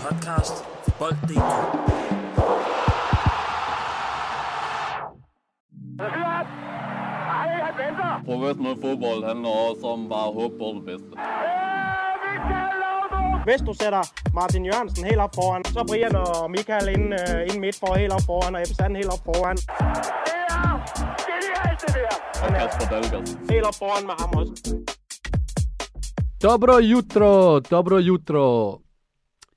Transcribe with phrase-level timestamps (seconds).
[0.00, 1.52] podcast for Bold.dk.
[8.24, 11.12] Professionel fodbold handler også om bare at håbe på det bedste.
[13.44, 14.02] Hvis du sætter
[14.34, 18.12] Martin Jørgensen helt op foran, så Brian og Michael ind, uh, ind midt for helt
[18.12, 19.56] op foran, og Ebbe Sand helt op foran.
[22.44, 23.28] Og Kasper Dahlgaard.
[23.50, 24.52] Helt op foran med ham også.
[26.42, 28.46] Dobro jutro, dobro jutro.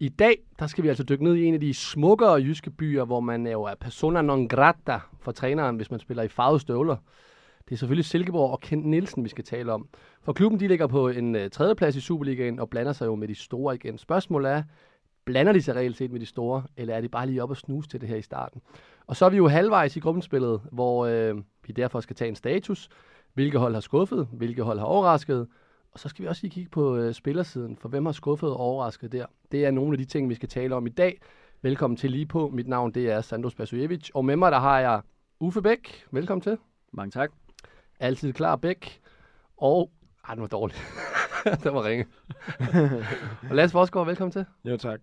[0.03, 3.05] I dag, der skal vi altså dykke ned i en af de smukkere jyske byer,
[3.05, 6.95] hvor man jo er persona non grata for træneren, hvis man spiller i farvede støvler.
[7.65, 9.87] Det er selvfølgelig Silkeborg og Kent Nielsen, vi skal tale om.
[10.21, 13.27] For klubben, de ligger på en uh, tredjeplads i Superligaen og blander sig jo med
[13.27, 13.97] de store igen.
[13.97, 14.63] Spørgsmålet er,
[15.25, 17.57] blander de sig reelt set med de store, eller er de bare lige op og
[17.57, 18.61] snuse til det her i starten?
[19.07, 21.35] Og så er vi jo halvvejs i gruppenspillet, hvor øh,
[21.67, 22.89] vi derfor skal tage en status.
[23.33, 24.27] Hvilke hold har skuffet?
[24.31, 25.47] Hvilke hold har overrasket?
[25.93, 28.57] Og så skal vi også lige kigge på øh, spillersiden, for hvem har skuffet og
[28.57, 29.25] overrasket der?
[29.51, 31.21] Det er nogle af de ting, vi skal tale om i dag.
[31.61, 32.49] Velkommen til lige på.
[32.49, 35.01] Mit navn det er Sandros Basojevic, og med mig der har jeg
[35.39, 36.05] Uffe Bæk.
[36.11, 36.57] Velkommen til.
[36.91, 37.31] Mange tak.
[37.99, 39.01] Altid klar Bæk.
[39.57, 39.91] Og...
[40.27, 40.75] Ej, den var dårlig.
[41.63, 42.05] den var ringe.
[43.49, 44.45] og Lasse Forsgaard, velkommen til.
[44.65, 44.99] Jo, tak.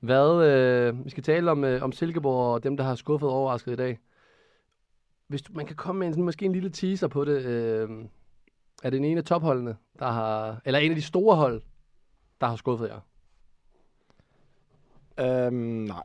[0.00, 3.34] Hvad, øh, vi skal tale om, øh, om Silkeborg og dem, der har skuffet og
[3.34, 3.98] overrasket i dag.
[5.28, 7.44] Hvis du, man kan komme med en, sådan, måske en lille teaser på det.
[7.44, 7.88] Øh,
[8.82, 11.62] er det en ene af topholdene, der har, eller en af de store hold,
[12.40, 13.00] der har skuffet jer?
[15.46, 16.02] Øhm, nej.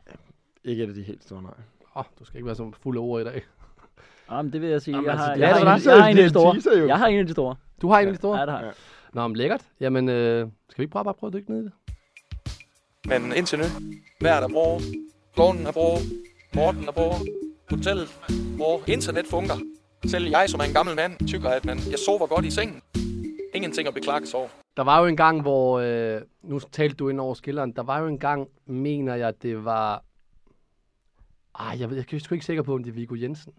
[0.63, 1.51] Ikke et af de helt store, nej.
[1.81, 3.41] Åh, oh, du skal ikke være så fuld af ord i dag.
[4.31, 4.95] Jamen, det vil jeg sige.
[4.95, 6.87] Jamen, jeg, altså, har, jeg, har, en, jeg har en af de store.
[6.87, 7.55] Jeg har en af de store.
[7.81, 8.39] Du har en af de store?
[8.39, 8.73] Ja, det har jeg.
[9.13, 9.65] Nå, men lækkert.
[9.79, 11.71] Jamen, øh, skal vi ikke prøve bare prøve at dykke ned i det?
[13.05, 13.65] Men indtil nu,
[14.21, 14.81] vejret er bra,
[15.35, 15.97] gården er bra,
[16.55, 17.17] Morten er bra,
[17.69, 18.19] hotellet
[18.57, 19.76] bra, internet fungerer.
[20.05, 22.81] Selv jeg, som er en gammel mand, tykker, at man, jeg sover godt i sengen.
[23.53, 24.49] Ingenting at beklage sig over.
[24.77, 25.79] Der var jo en gang, hvor...
[25.79, 27.71] Øh, nu talte du ind over skilleren.
[27.71, 30.03] Der var jo en gang, mener jeg, det var...
[31.59, 33.53] Ej, jeg, ved, jeg er sgu ikke sikker på, om det er Viggo Jensen,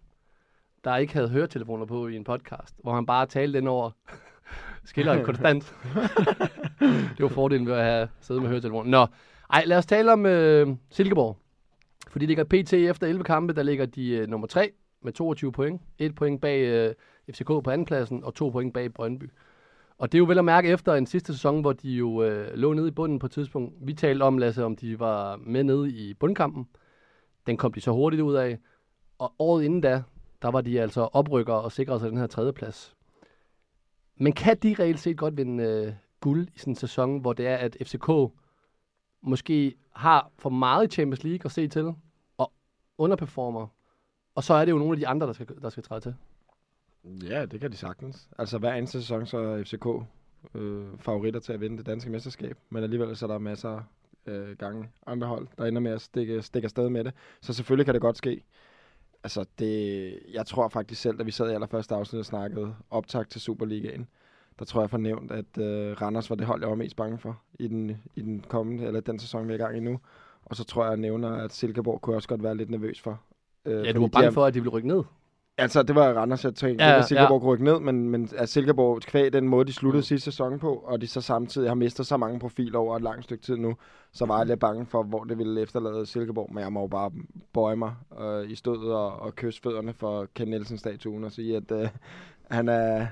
[0.85, 3.91] der ikke havde høretelefoner på i en podcast, hvor han bare talte ind over
[4.85, 5.75] skilleren konstant.
[7.17, 8.91] det var fordelen ved at have siddet med høretelefoner.
[8.91, 9.07] Nå,
[9.53, 11.39] ej, lad os tale om øh, Silkeborg.
[12.11, 14.73] For de ligger PT efter 11 kampe, der ligger de øh, nummer 3
[15.03, 15.83] med 22 point.
[15.99, 16.95] Et point bag øh,
[17.31, 19.31] FCK på andenpladsen, og to point bag Brøndby.
[19.99, 22.55] Og det er jo vel at mærke efter en sidste sæson, hvor de jo øh,
[22.55, 23.75] lå nede i bunden på et tidspunkt.
[23.81, 26.69] Vi talte om, Lasse, om de var med nede i bundkampen.
[27.47, 28.59] Den kom de så hurtigt ud af.
[29.19, 30.03] Og året inden da,
[30.43, 32.97] der var de altså oprykker og sikrede sig den her tredjeplads.
[34.17, 37.47] Men kan de reelt set godt vinde øh, guld i sådan en sæson, hvor det
[37.47, 38.11] er, at FCK
[39.23, 41.95] måske har for meget i Champions League at se til,
[42.39, 42.53] og
[42.99, 43.67] underperformer,
[44.39, 46.15] og så er det jo nogle af de andre, der skal, der skal træde til.
[47.05, 48.29] Ja, det kan de sagtens.
[48.39, 49.87] Altså hver eneste sæson, så er FCK
[50.55, 52.59] øh, favoritter til at vinde det danske mesterskab.
[52.71, 53.81] Men alligevel så er der masser
[54.27, 57.15] øh, gange andre hold, der ender med at stikke, stikke afsted med det.
[57.41, 58.45] Så selvfølgelig kan det godt ske.
[59.25, 63.29] Altså, det, jeg tror faktisk selv, da vi sad i allerførste afsnit og snakkede optag
[63.29, 64.09] til Superligaen,
[64.59, 67.43] der tror jeg fornævnt, at øh, Randers var det hold, jeg var mest bange for
[67.59, 70.01] i den, i den kommende, eller den sæson, vi er i gang i nu.
[70.45, 73.21] Og så tror jeg, jeg nævner, at Silkeborg kunne også godt være lidt nervøs for.
[73.69, 75.03] Øh, Ja, du var de bange er- for, at de ville rykke ned.
[75.61, 77.47] Altså, det var Randers, jeg tænkte, Ja, ja, at Silkeborg ja.
[77.47, 77.53] ja.
[77.53, 80.03] rykke ned, men, men at Silkeborg kvæg den måde, de sluttede Mm.
[80.03, 83.25] sidste sæson på, og de så samtidig har mistet så mange profiler over et langt
[83.25, 83.75] stykke tid nu,
[84.13, 86.87] så var jeg lidt bange for, hvor det ville efterlade Silkeborg, men jeg må jo
[86.87, 87.11] bare
[87.55, 91.73] bøje mig øh, i stødet og, og kysse fødderne for Ken Nielsen-statuen og sige, at
[91.73, 91.89] øh,
[92.51, 93.07] han er...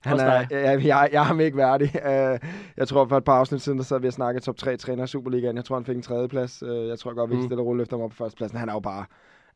[0.00, 0.48] Han Også er, dig.
[0.52, 1.88] jeg, jeg, er ham ikke værdig.
[1.94, 2.38] Uh,
[2.76, 5.04] jeg tror, for et par afsnit siden, der sad vi og snakkede top 3 træner
[5.04, 5.56] i Superligaen.
[5.56, 6.62] Jeg tror, han fik en tredjeplads.
[6.62, 7.42] Uh, jeg tror godt, vi Mm.
[7.42, 8.58] stille og roligt efter ham op på førstepladsen.
[8.58, 9.04] Han er jo bare...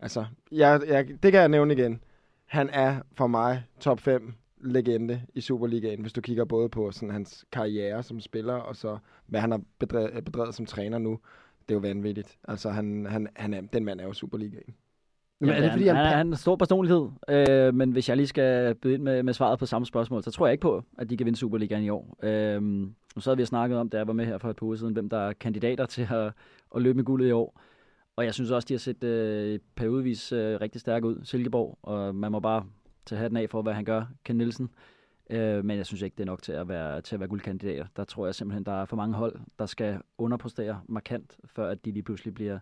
[0.00, 2.00] Altså, jeg, jeg, det kan jeg nævne igen
[2.46, 7.10] han er for mig top 5 legende i Superligaen, hvis du kigger både på sådan
[7.10, 11.18] hans karriere som spiller, og så hvad han har bedrevet, bedrevet som træner nu.
[11.68, 12.38] Det er jo vanvittigt.
[12.48, 14.74] Altså, han, han, han er, den mand er jo Superligaen.
[15.40, 18.16] Men er det, fordi han, han, han, er en stor personlighed, øh, men hvis jeg
[18.16, 20.82] lige skal byde ind med, med svaret på samme spørgsmål, så tror jeg ikke på,
[20.98, 22.18] at de kan vinde Superligaen i år.
[22.22, 24.66] Øh, nu sad vi og snakket om, da jeg var med her for et par
[24.66, 26.32] uger siden, hvem der er kandidater til at,
[26.76, 27.60] at løbe med guldet i år.
[28.16, 32.14] Og jeg synes også, de har set øh, periodevis øh, rigtig stærke ud, Silkeborg, og
[32.14, 32.66] man må bare
[33.06, 34.70] tage hatten af for, hvad han gør, Ken Nielsen.
[35.30, 37.86] Øh, men jeg synes ikke, det er nok til at være, til at være guldkandidater.
[37.96, 41.84] Der tror jeg simpelthen, der er for mange hold, der skal underpræstere markant, før at
[41.84, 42.58] de lige pludselig bliver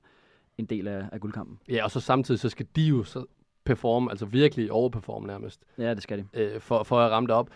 [0.59, 1.59] en del af, af guldkampen.
[1.69, 3.25] ja, og så samtidig så skal de jo så
[3.65, 6.25] performe, altså virkelig overperforme nærmest, Ja, det skal de.
[6.35, 7.50] øh, for, for at ramme det op.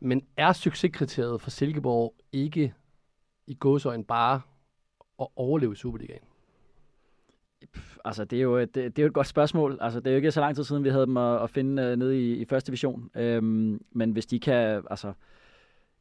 [0.00, 2.74] Men er succeskriteriet for Silkeborg ikke
[3.46, 4.40] i gåsøjne bare
[5.20, 6.20] at overleve i Superligaen?
[8.08, 9.78] Altså, det er, jo et, det, det er jo et godt spørgsmål.
[9.80, 11.92] Altså, det er jo ikke så lang tid siden, vi havde dem at, at finde
[11.92, 13.10] uh, nede i, i første division.
[13.14, 15.12] Øhm, men hvis de kan, altså,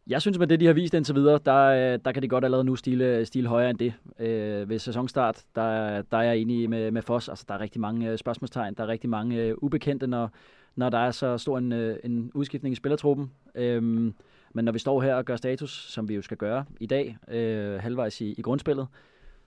[0.08, 2.44] Jeg synes, med det, de har vist indtil videre, der, øh, der kan de godt
[2.44, 3.94] allerede nu stile, stile højere end det.
[4.20, 7.30] Øh, ved sæsonstart, der, der er jeg enig med, med Foss.
[7.30, 8.74] Altså, der er rigtig mange øh, spørgsmålstegn.
[8.74, 10.32] Der er rigtig mange uh, ubekendte, når,
[10.76, 13.32] når der er så stor en, uh, en udskiftning i spillertruppen.
[13.56, 14.14] Øhm,
[14.54, 17.18] men når vi står her og gør status, som vi jo skal gøre i dag,
[17.28, 18.88] øh, halvvejs i, i grundspillet,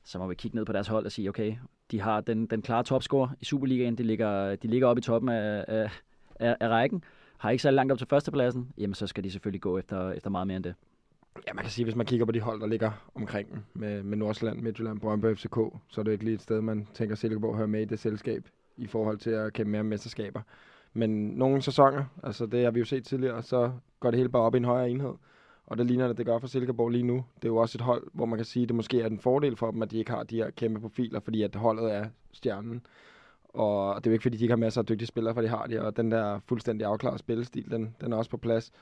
[0.04, 1.54] så må vi kigge ned på deres hold og sige, okay,
[1.90, 3.98] de har den, den klare topscore i Superligaen.
[3.98, 5.90] De ligger, de ligger oppe i toppen af, af,
[6.40, 7.04] af, af rækken
[7.40, 10.30] har ikke så langt op til førstepladsen, jamen så skal de selvfølgelig gå efter, efter
[10.30, 10.74] meget mere end det.
[11.48, 14.02] Ja, man kan sige, hvis man kigger på de hold, der ligger omkring dem, med,
[14.02, 15.56] med Nordsjælland, Midtjylland, Brøndby FCK,
[15.88, 18.48] så er det ikke lige et sted, man tænker Silkeborg hører med i det selskab,
[18.76, 20.40] i forhold til at kæmpe mere mesterskaber.
[20.92, 24.42] Men nogle sæsoner, altså det har vi jo set tidligere, så går det hele bare
[24.42, 25.14] op i en højere enhed.
[25.70, 27.24] Og det ligner det, det gør for Silkeborg lige nu.
[27.36, 29.18] Det er jo også et hold, hvor man kan sige, at det måske er en
[29.18, 32.06] fordel for dem, at de ikke har de her kæmpe profiler, fordi at holdet er
[32.32, 32.86] stjernen.
[33.48, 35.48] Og det er jo ikke, fordi de ikke har masser af dygtige spillere, for de
[35.48, 38.72] har det, og den der fuldstændig afklarede spillestil, den, den er også på plads.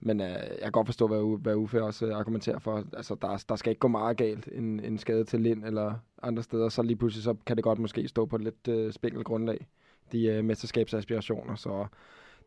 [0.00, 2.84] Men øh, jeg kan godt forstå, hvad, hvad Uffe også øh, argumenterer for.
[2.92, 6.42] Altså, der, der skal ikke gå meget galt en, en skade til Lind eller andre
[6.42, 6.68] steder.
[6.68, 9.66] Så lige pludselig så kan det godt måske stå på et lidt øh, spinkelt grundlag,
[10.12, 11.54] de øh, mesterskabsaspirationer.
[11.54, 11.86] Så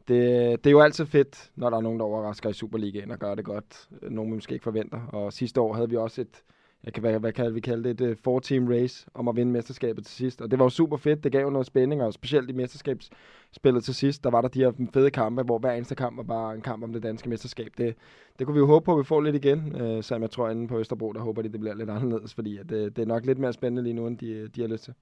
[0.07, 3.19] det, det er jo altid fedt, når der er nogen, der overrasker i Superligaen og
[3.19, 3.89] gør det godt.
[4.01, 5.01] Nogen vi måske ikke forventer.
[5.01, 6.43] Og sidste år havde vi også et,
[6.83, 9.51] jeg kan, hvad, hvad kan vi kalde det, et uh, four-team race om at vinde
[9.51, 10.41] mesterskabet til sidst.
[10.41, 13.83] Og det var jo super fedt, det gav jo noget spænding, og specielt i mesterskabsspillet
[13.83, 16.55] til sidst, der var der de her fede kampe, hvor hver eneste kamp var bare
[16.55, 17.71] en kamp om det danske mesterskab.
[17.77, 17.95] Det,
[18.39, 20.31] det kunne vi jo håbe på, at vi får lidt igen, øh, uh, som jeg
[20.31, 22.99] tror inde på Østerbro, der håber de, det bliver lidt anderledes, fordi at, uh, det
[22.99, 24.93] er nok lidt mere spændende lige nu, end de, de har lyst til.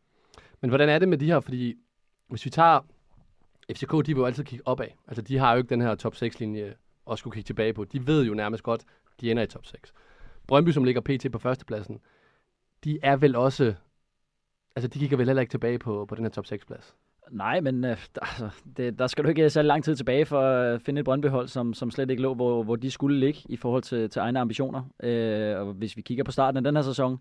[0.62, 1.76] Men hvordan er det med de her, fordi
[2.30, 2.80] hvis vi tager
[3.72, 4.88] FCK, de vil jo altid kigge opad.
[5.08, 6.74] Altså, de har jo ikke den her top 6-linje
[7.12, 7.84] at skulle kigge tilbage på.
[7.84, 8.84] De ved jo nærmest godt,
[9.22, 9.94] de ender i top 6.
[10.48, 11.32] Brøndby, som ligger pt.
[11.32, 12.00] på førstepladsen,
[12.84, 13.74] de er vel også...
[14.76, 16.96] Altså, de kigger vel heller ikke tilbage på, på den her top 6-plads.
[17.32, 20.82] Nej, men øh, altså, det, der skal du ikke så lang tid tilbage for at
[20.82, 23.84] finde et Brøndby-hold, som, som slet ikke lå, hvor, hvor de skulle ligge i forhold
[23.84, 24.84] til, til egne ambitioner.
[25.04, 27.20] Øh, og hvis vi kigger på starten af den her sæson,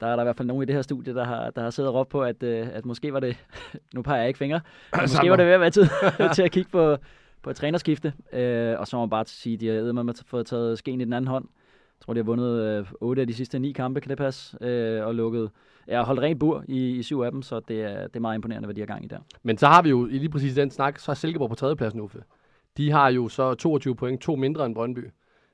[0.00, 1.70] der er der i hvert fald nogen i det her studie, der har, der har
[1.70, 3.36] siddet og råbt på, at, øh, at måske var det,
[3.94, 4.60] nu peger jeg ikke fingre,
[4.92, 5.86] men måske var det ved at være tid
[6.34, 6.96] til at kigge på,
[7.42, 8.12] på et trænerskifte.
[8.32, 11.00] Øh, og så må man bare sige, at de har med at få taget skeen
[11.00, 11.44] i den anden hånd.
[11.98, 14.64] Jeg tror, de har vundet øh, 8 af de sidste 9 kampe, kan det passe,
[14.64, 15.50] øh, og lukket,
[15.88, 18.34] ja, holdt rent bur i, i syv af dem, så det er, det er meget
[18.34, 19.18] imponerende, hvad de har gang i der.
[19.42, 22.00] Men så har vi jo i lige præcis den snak, så er Silkeborg på tredjepladsen,
[22.00, 22.22] Uffe.
[22.76, 25.10] De har jo så 22 point, to mindre end Brøndby.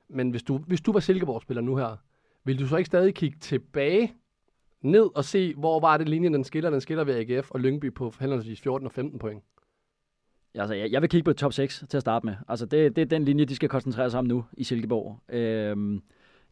[0.08, 1.96] Men hvis du, hvis du var Silkeborg-spiller nu her,
[2.44, 4.14] vil du så ikke stadig kigge tilbage
[4.84, 6.70] ned og se, hvor var det linjen, den skiller?
[6.70, 9.42] Den skiller ved AGF og Lyngby på henholdsvis 14 og 15 point.
[10.54, 12.34] Altså, jeg, jeg vil kigge på top 6 til at starte med.
[12.48, 15.20] Altså, det, det er den linje, de skal koncentrere sig om nu i Silkeborg.
[15.28, 16.02] Øhm,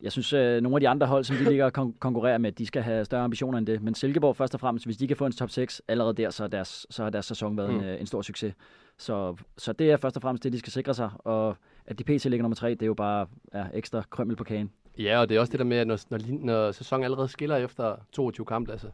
[0.03, 2.53] jeg synes, øh, nogle af de andre hold, som de ligger og kon- konkurrerer med,
[2.53, 3.83] de skal have større ambitioner end det.
[3.83, 6.43] Men Silkeborg først og fremmest, hvis de kan få en top 6 allerede der, så
[6.43, 7.77] har deres, så har deres sæson været mm.
[7.77, 8.55] en, øh, en stor succes.
[8.99, 11.11] Så, så det er først og fremmest det, de skal sikre sig.
[11.19, 11.57] Og
[11.87, 14.71] at de PC ligger nummer 3, det er jo bare ja, ekstra krømmel på kagen.
[14.99, 17.57] Ja, og det er også det der med, at når, når, når sæsonen allerede skiller
[17.57, 18.87] efter 22 kampe, altså,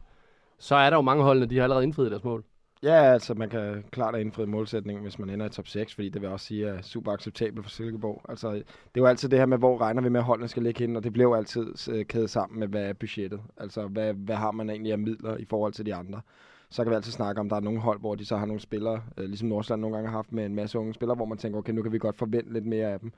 [0.57, 2.43] så er der jo mange holdene, de har allerede indfriet deres mål.
[2.83, 6.09] Ja, altså man kan klart have indfriet målsætningen, hvis man ender i top 6, fordi
[6.09, 8.21] det vil også sige er super acceptabelt for Silkeborg.
[8.29, 8.61] Altså, det
[8.95, 10.95] er jo altid det her med, hvor regner vi med, at holdene skal ligge hen,
[10.95, 13.41] og det bliver jo altid øh, kædet sammen med, hvad er budgettet.
[13.57, 16.21] Altså, hvad, hvad har man egentlig af midler i forhold til de andre.
[16.69, 18.45] Så kan vi altid snakke om, at der er nogle hold, hvor de så har
[18.45, 21.25] nogle spillere, øh, ligesom Nordsjælland nogle gange har haft med en masse unge spillere, hvor
[21.25, 23.11] man tænker, okay, nu kan vi godt forvente lidt mere af dem.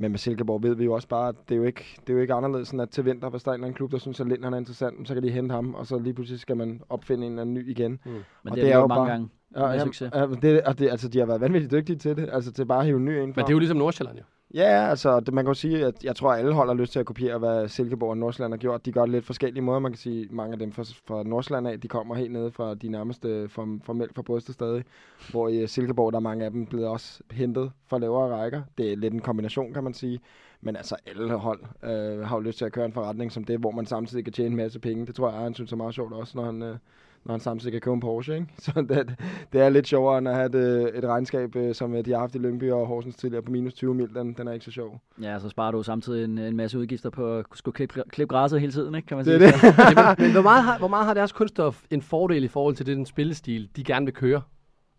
[0.00, 2.14] Men med Silkeborg ved vi jo også bare, at det er jo ikke, det er
[2.14, 4.28] jo ikke anderledes end at til vinter, hvis der er en klub, der synes, at
[4.28, 7.26] Lind er interessant, så kan de hente ham, og så lige pludselig skal man opfinde
[7.26, 7.90] en eller anden ny igen.
[8.04, 8.10] Mm.
[8.10, 9.28] Men og det, det er jo mange bare, gange.
[9.56, 10.10] Ja, ja, succes.
[10.14, 12.80] Ja, det, og det, altså, de har været vanvittigt dygtige til det, altså til bare
[12.80, 13.26] at hive ny ind.
[13.26, 14.24] Men det er jo ligesom Nordsjælland jo.
[14.24, 17.00] Ja, altså det, man kan jo sige, at jeg tror, at alle holder lyst til
[17.00, 18.86] at kopiere, hvad Silkeborg og Nordsjælland har gjort.
[18.86, 19.78] De gør det lidt forskellige måder.
[19.78, 22.74] Man kan sige, mange af dem fra, fra Nordsjælland af, de kommer helt nede fra
[22.74, 24.84] de nærmeste formelt fra brystet stadig.
[25.30, 28.62] Hvor i øh, Silkeborg, der er mange af dem blevet også hentet fra lavere rækker.
[28.78, 30.20] Det er lidt en kombination, kan man sige.
[30.60, 33.60] Men altså, alle hold øh, har jo lyst til at køre en forretning som det,
[33.60, 35.06] hvor man samtidig kan tjene en masse penge.
[35.06, 36.76] Det tror jeg, han synes er meget sjovt også, når han, øh,
[37.24, 38.34] når han samtidig kan købe en Porsche.
[38.34, 38.46] Ikke?
[38.58, 39.14] Så det,
[39.52, 42.10] det er lidt sjovere, end at have et, øh, et regnskab, øh, som øh, de
[42.10, 44.14] har haft i Lyngby og Horsens tidligere på minus 20 mil.
[44.14, 45.00] Den, den er ikke så sjov.
[45.22, 48.60] Ja, så sparer du samtidig en, en masse udgifter på at skulle klippe, klippe græsset
[48.60, 49.06] hele tiden, ikke?
[49.06, 49.52] kan man det sige.
[49.52, 49.76] Det.
[50.18, 52.86] men, men hvor, meget har, hvor meget har deres kunststof en fordel i forhold til
[52.86, 54.42] det, den spillestil, de gerne vil køre?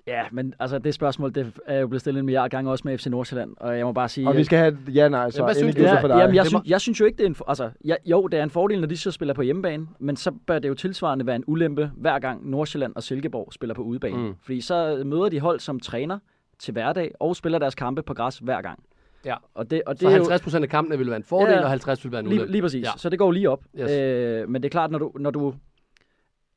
[0.09, 2.97] Ja, men altså det spørgsmål, det er jo blevet stillet en milliard gange også med
[2.97, 4.27] FC Nordsjælland, og jeg må bare sige...
[4.27, 5.81] Og vi skal have ja nej, så ja, synes du?
[5.81, 6.17] Ja, for dig.
[6.17, 7.35] Jamen, jeg, synes, jeg synes jo ikke, det er en...
[7.47, 10.31] Altså, ja, jo, det er en fordel, når de så spiller på hjemmebane, men så
[10.47, 14.17] bør det jo tilsvarende være en ulempe, hver gang Nordsjælland og Silkeborg spiller på udebane.
[14.17, 14.35] Mm.
[14.41, 16.19] Fordi så møder de hold, som træner
[16.59, 18.83] til hverdag, og spiller deres kampe på græs hver gang.
[19.25, 21.63] Ja, og det, og det så 50 procent af kampene vil være en fordel, ja,
[21.63, 22.45] og 50 vil være en ulempe.
[22.45, 22.91] Lige, lige præcis, ja.
[22.97, 23.63] så det går lige op.
[23.79, 23.91] Yes.
[23.91, 25.53] Øh, men det er klart, når du, når du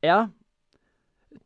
[0.02, 0.26] er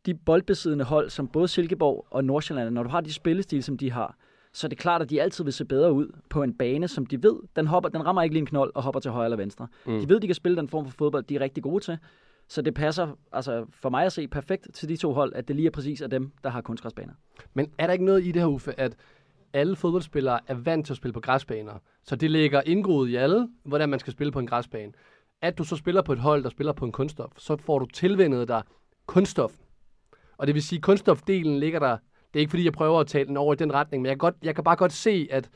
[0.06, 3.92] de boldbesiddende hold, som både Silkeborg og Nordsjælland, når du har de spillestil, som de
[3.92, 4.16] har,
[4.56, 7.06] Så det er klart, at de altid vil se bedre ud på en bane, som
[7.06, 9.36] de ved, den, hopper, den rammer ikke lige en knold og hopper til højre eller
[9.36, 9.68] venstre.
[9.86, 10.00] Mm.
[10.00, 11.98] De ved, de kan spille den form for fodbold, de er rigtig gode til.
[12.48, 15.56] Så det passer altså for mig at se perfekt til de to hold, at det
[15.56, 17.12] lige er præcis af dem, der har kunstgræsbaner.
[17.54, 18.96] Men er der ikke noget i det her, Uffe, at
[19.52, 21.72] alle fodboldspillere er vant til at spille på græsbaner?
[22.04, 24.92] Så det ligger indgroet i alle, hvordan man skal spille på en græsbane.
[25.42, 27.86] At du så spiller på et hold, der spiller på en kunststof, så får du
[27.86, 28.62] tilvendet dig
[29.06, 29.52] kunststof.
[30.38, 31.96] Og det vil sige, at kunststofdelen ligger der.
[32.34, 34.12] Det er ikke fordi, jeg prøver at tale den over i den retning, men jeg
[34.12, 35.50] kan, godt, jeg kan bare godt se, at...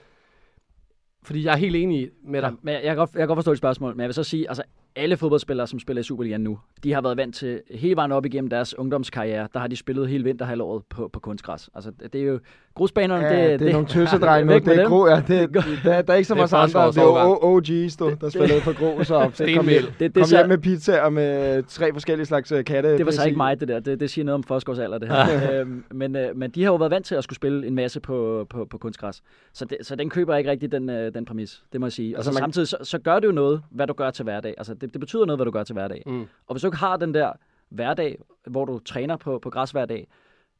[1.22, 2.48] Fordi jeg er helt enig med dig.
[2.50, 4.24] Ja, men jeg kan, godt, jeg kan godt forstå dit spørgsmål, men jeg vil så
[4.24, 4.62] sige, altså
[4.96, 8.26] alle fodboldspillere, som spiller i Superligaen nu, de har været vant til hele vejen op
[8.26, 11.70] igennem deres ungdomskarriere, der har de spillet hele vinterhalvåret på, på kunstgræs.
[11.74, 12.40] Altså det er jo
[12.74, 14.54] grusbanerne, Ja, det, det, er nogle tøsedrenge nu.
[14.54, 16.86] Det med er gro, ja, det, der, der er ikke så Det meget andre.
[16.86, 19.68] Det er OG's, du, der spillede for grus og kom Stenmel.
[19.70, 22.98] hjem, Det, det, kom så, hjem med pizza og med tre forskellige slags øh, katte.
[22.98, 23.80] det var så ikke mig, det der.
[23.80, 25.60] Det, det siger noget om Forsgaards alder, det her.
[25.60, 28.00] øhm, men, øh, men de har jo været vant til at skulle spille en masse
[28.00, 29.22] på, på, på kunstgræs.
[29.52, 31.62] Så, det, så den køber jeg ikke rigtig, den, øh, den præmis.
[31.72, 32.14] Det må jeg sige.
[32.14, 34.22] Og Altså, så man- samtidig, så, så gør det jo noget, hvad du gør til
[34.22, 34.54] hverdag.
[34.58, 36.02] Altså det, det betyder noget, hvad du gør til hverdag.
[36.06, 36.20] Mm.
[36.20, 37.32] Og hvis du ikke har den der
[37.70, 40.06] hverdag, hvor du træner på, på græs hver dag,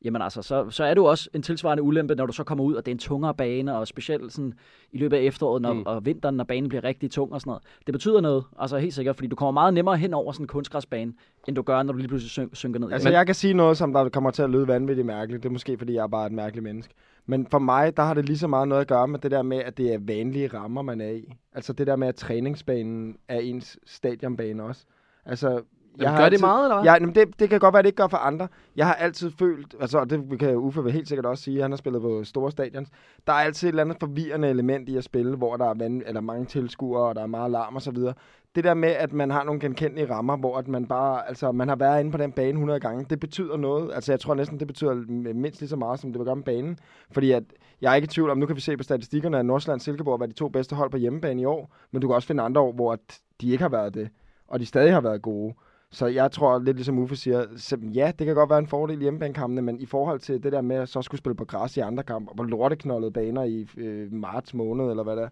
[0.04, 2.75] jamen altså, så, så er jo også en tilsvarende ulempe, når du så kommer ud,
[2.75, 4.54] og det er en tungere bane, og specielt sådan
[4.92, 5.83] i løbet af efteråret når, Mm.
[5.87, 7.62] og vinteren, når banen bliver rigtig tung og sådan noget.
[7.87, 10.49] Det betyder noget, altså helt sikkert, fordi du kommer meget nemmere hen over sådan en
[10.49, 11.12] kunstgræsbane,
[11.49, 12.92] end du gør, når du lige pludselig syn- synker ned.
[12.92, 15.42] Altså, jeg kan sige noget, som der kommer til at lyde vanvittigt mærkeligt.
[15.42, 16.95] Det er måske, fordi jeg er bare et mærkeligt menneske.
[17.26, 19.42] Men for mig, der har det lige så meget noget at gøre med det der
[19.42, 21.33] med, at det er vanlige rammer, man er i.
[21.54, 24.85] Altså det der med, at træningsbanen er ens stadionbane også.
[25.26, 25.61] Altså,
[25.99, 26.92] Jamen, gør det meget, eller hvad?
[26.92, 28.49] Ja, men det, det kan godt være, det ikke gør for andre.
[28.76, 31.76] Jeg har altid følt, altså og det kan Uffe helt sikkert også sige, han har
[31.76, 32.88] spillet på store stadions.
[33.26, 36.02] Der er altid et eller andet forvirrende element i at spille, hvor der er vand,
[36.06, 38.14] eller mange tilskuere, og der er meget larm og så videre.
[38.54, 41.68] Det der med, at man har nogle genkendelige rammer, hvor at man bare, altså man
[41.68, 43.90] har været inde på den bane 100 gange, det betyder noget.
[43.94, 44.94] Altså jeg tror næsten, det betyder
[45.35, 46.78] mindst lige så meget, som det vil gøre med banen.
[47.12, 47.42] Fordi at,
[47.80, 49.82] jeg er ikke i tvivl om, nu kan vi se på statistikkerne, at Nordsjælland og
[49.82, 52.42] Silkeborg været de to bedste hold på hjemmebane i år, men du kan også finde
[52.42, 54.09] andre år, hvor at de ikke har været det,
[54.49, 55.54] og de stadig har været gode.
[55.92, 58.99] Så jeg tror lidt ligesom Uffe siger, så ja, det kan godt være en fordel
[58.99, 61.76] i hjemmebandekampene, men i forhold til det der med at så skulle spille på græs
[61.76, 65.28] i andre kampe, og på lorteknoldede baner i øh, marts måned, eller hvad det er,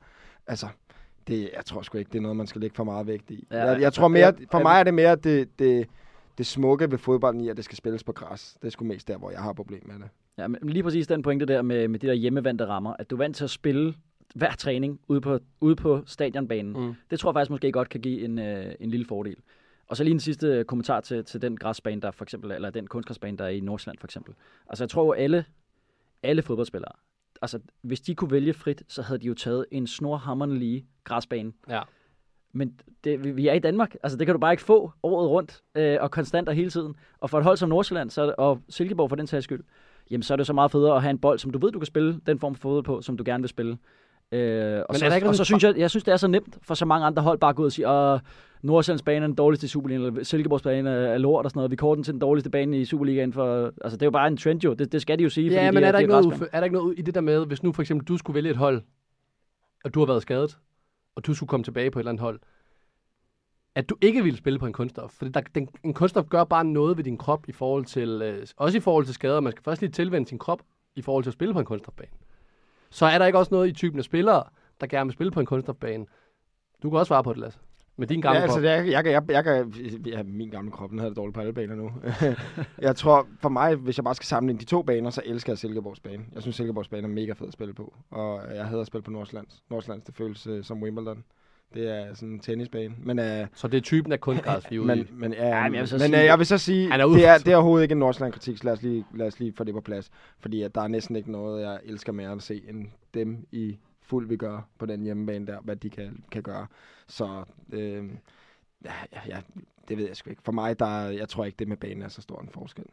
[0.47, 0.67] altså,
[1.29, 3.47] det, jeg tror sgu ikke, det er noget, man skal lægge for meget vægt i.
[3.51, 5.89] Ja, jeg, jeg tror mere, for mig er det mere det, det,
[6.39, 8.57] det smukke ved fodbolden i, at det skal spilles på græs.
[8.61, 10.09] Det er sgu mest der, hvor jeg har problem med det.
[10.39, 13.17] Ja, men lige præcis den pointe der med, med de der hjemmevandte rammer, at du
[13.17, 13.95] er vant til at spille
[14.35, 16.87] hver træning ude på, ude på stadionbanen.
[16.87, 16.95] Mm.
[17.11, 19.37] Det tror jeg faktisk måske godt kan give en, øh, en lille fordel.
[19.89, 22.87] Og så lige en sidste kommentar til, til den græsbane, der for eksempel, eller den
[22.87, 24.35] kunstgræsbane, der er i Nordsjælland for eksempel.
[24.69, 25.45] Altså jeg tror jo alle,
[26.23, 26.93] alle fodboldspillere,
[27.43, 31.53] altså hvis de kunne vælge frit, så havde de jo taget en snorhammerende lige græsbane.
[31.69, 31.83] Ja.
[32.53, 35.63] Men det, vi, er i Danmark, altså det kan du bare ikke få året rundt,
[35.75, 36.97] øh, og konstant og hele tiden.
[37.19, 39.65] Og for et hold som Nordsjælland, så, og Silkeborg for den sags skyld,
[40.11, 41.79] jamen så er det så meget federe at have en bold, som du ved, du
[41.79, 43.79] kan spille den form for fodbold på, som du gerne vil spille.
[44.33, 46.29] Øh, og, er så, der ikke og så synes jeg, jeg synes, det er så
[46.29, 48.21] nemt for så mange andre hold bare at gå ud og sige, at
[48.63, 51.71] Nordsjællands bane er den dårligste i Superligaen, eller Silkeborgs bane er lort og sådan noget.
[51.71, 53.33] Vi kårer den til den dårligste bane i Superligaen.
[53.33, 54.73] For, altså, det er jo bare en trend jo.
[54.75, 55.51] Det, det skal de jo sige.
[55.51, 57.15] Ja, fordi men de er der, de ikke noget, er der ikke noget i det
[57.15, 58.83] der med, hvis nu for eksempel du skulle vælge et hold,
[59.85, 60.59] og du har været skadet,
[61.17, 62.41] og du skulle komme tilbage på et eller andet hold,
[63.75, 65.11] at du ikke ville spille på en kunststof.
[65.11, 68.47] For der, den, en kunststof gør bare noget ved din krop, i forhold til, øh,
[68.57, 69.41] også i forhold til skader.
[69.41, 70.63] Man skal først lige tilvende sin krop
[70.97, 72.11] i forhold til at spille på en kunststofbane.
[72.91, 74.43] Så er der ikke også noget i typen af spillere,
[74.81, 76.07] der gerne vil spille på en kunststofbane.
[76.83, 77.59] Du kan også svare på det, Lasse.
[77.97, 78.65] Med din gamle ja, altså, krop.
[78.65, 79.73] er, jeg, jeg, jeg kan,
[80.07, 81.93] ja, min gamle krop, den havde det dårligt på alle baner nu.
[82.89, 85.59] jeg tror, for mig, hvis jeg bare skal sammenligne de to baner, så elsker jeg
[85.59, 86.25] Silkeborgs bane.
[86.35, 87.95] Jeg synes, Silkeborgs bane er mega fed at spille på.
[88.11, 89.63] Og jeg havde at spille på Nordslands.
[89.71, 91.25] Nordslands, det føles uh, som Wimbledon.
[91.75, 92.95] Det er sådan en tennisbane.
[92.99, 94.97] Men, uh, Så det er typen af kunstgræs, vi er ude i.
[94.97, 96.93] men, men, ja, Ej, men jeg vil så men sige- øh, jeg vil så sige,
[96.93, 99.41] er det, er, det er overhovedet ikke en Nordsjælland-kritik, så lad os, lige, lad os
[99.41, 100.11] lige få det på plads.
[100.41, 103.79] Fordi at der er næsten ikke noget, jeg elsker mere at se, end dem i
[104.03, 106.67] fuld vi gør på den hjemmebane der, hvad de kan, kan gøre.
[107.07, 108.05] Så øh,
[108.85, 109.41] ja, ja, ja,
[109.89, 110.43] det ved jeg sgu ikke.
[110.45, 112.85] For mig, der, jeg tror ikke, det med banen er så stor en forskel.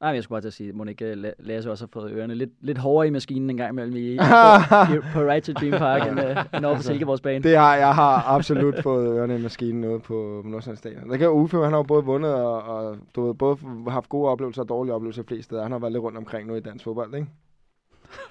[0.00, 2.12] Nej, men jeg skulle bare til at sige, må ikke La- Lasse også har fået
[2.12, 5.44] ørerne lidt, lidt hårdere i maskinen en gang imellem i, i, på, i, på Right
[5.44, 7.42] to Dream Park, end, uh, end over på Silkeborgs bane.
[7.42, 11.10] Det har, jeg har absolut fået ørerne i maskinen ude på Nordsjælland Stadion.
[11.10, 13.56] Der kan Uffe, han har jo både vundet og, og du ved, både
[13.88, 15.62] haft gode oplevelser og dårlige oplevelser flest steder.
[15.62, 17.26] Han har været lidt rundt omkring nu i dansk fodbold, ikke?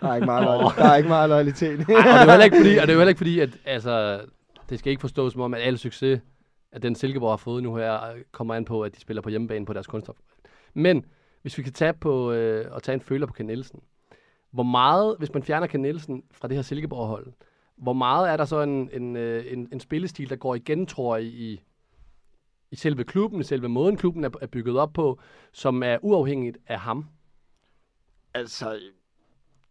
[0.01, 1.79] Der er ikke meget, loyal- der er ikke meget loyalitet.
[1.79, 3.39] Ej, og det er jo heller ikke fordi, og det er jo heller ikke fordi,
[3.39, 4.21] at altså,
[4.69, 6.21] det skal ikke forstås som om, at al succes,
[6.71, 7.99] at den Silkeborg har fået nu her,
[8.31, 10.15] kommer an på, at de spiller på hjemmebane på deres kunststof.
[10.73, 11.05] Men
[11.41, 13.79] hvis vi kan tage på øh, og tage en føler på Ken Nielsen,
[14.51, 17.33] hvor meget, hvis man fjerner Ken Nielsen fra det her Silkeborg-hold,
[17.75, 21.17] hvor meget er der så en, en, øh, en, en spillestil, der går igen, tror
[21.17, 21.61] jeg, i,
[22.71, 25.19] i selve klubben, i selve måden klubben er, er bygget op på,
[25.51, 27.05] som er uafhængigt af ham?
[28.33, 28.79] altså,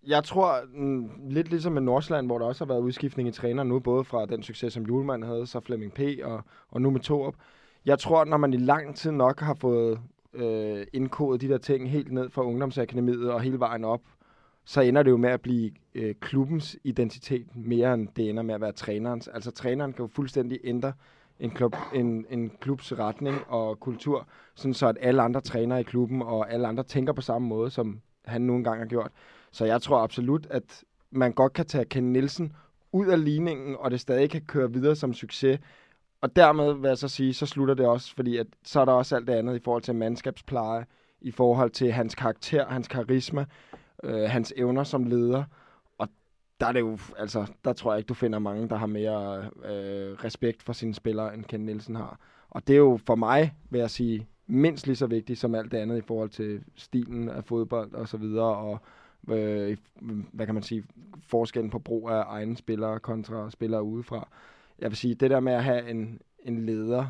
[0.06, 3.62] jeg tror, mm, lidt ligesom med Nordsjælland, hvor der også har været udskiftning i træner
[3.62, 6.00] nu, både fra den succes, som Julemand havde, så Flemming P.
[6.24, 7.34] og, og nu med Torup.
[7.84, 10.00] Jeg tror, når man i lang tid nok har fået
[10.34, 14.02] øh, indkodet de der ting helt ned fra ungdomsakademiet og hele vejen op,
[14.64, 18.54] så ender det jo med at blive øh, klubbens identitet mere end det ender med
[18.54, 19.28] at være trænerens.
[19.28, 20.92] Altså træneren kan jo fuldstændig ændre
[21.40, 25.82] en, klub, en, en klubs retning og kultur, sådan så at alle andre træner i
[25.82, 29.10] klubben og alle andre tænker på samme måde, som han nu engang har gjort.
[29.52, 32.52] Så jeg tror absolut, at man godt kan tage Ken Nielsen
[32.92, 35.60] ud af ligningen, og det stadig kan køre videre som succes.
[36.20, 38.92] Og dermed vil jeg så sige, så slutter det også, fordi at, så er der
[38.92, 40.86] også alt det andet i forhold til mandskabspleje,
[41.20, 43.44] i forhold til hans karakter, hans karisma,
[44.04, 45.44] øh, hans evner som leder.
[45.98, 46.08] Og
[46.60, 49.50] der er det jo, altså, der tror jeg ikke, du finder mange, der har mere
[49.64, 52.18] øh, respekt for sine spillere, end Ken Nielsen har.
[52.50, 55.72] Og det er jo for mig, vil jeg sige, mindst lige så vigtigt som alt
[55.72, 58.80] det andet i forhold til stilen af fodbold og så videre, og
[59.30, 59.76] øh,
[60.32, 60.84] hvad kan man sige,
[61.20, 64.28] forskellen på brug af egne spillere kontra spillere udefra.
[64.78, 67.06] Jeg vil sige, det der med at have en, en leder,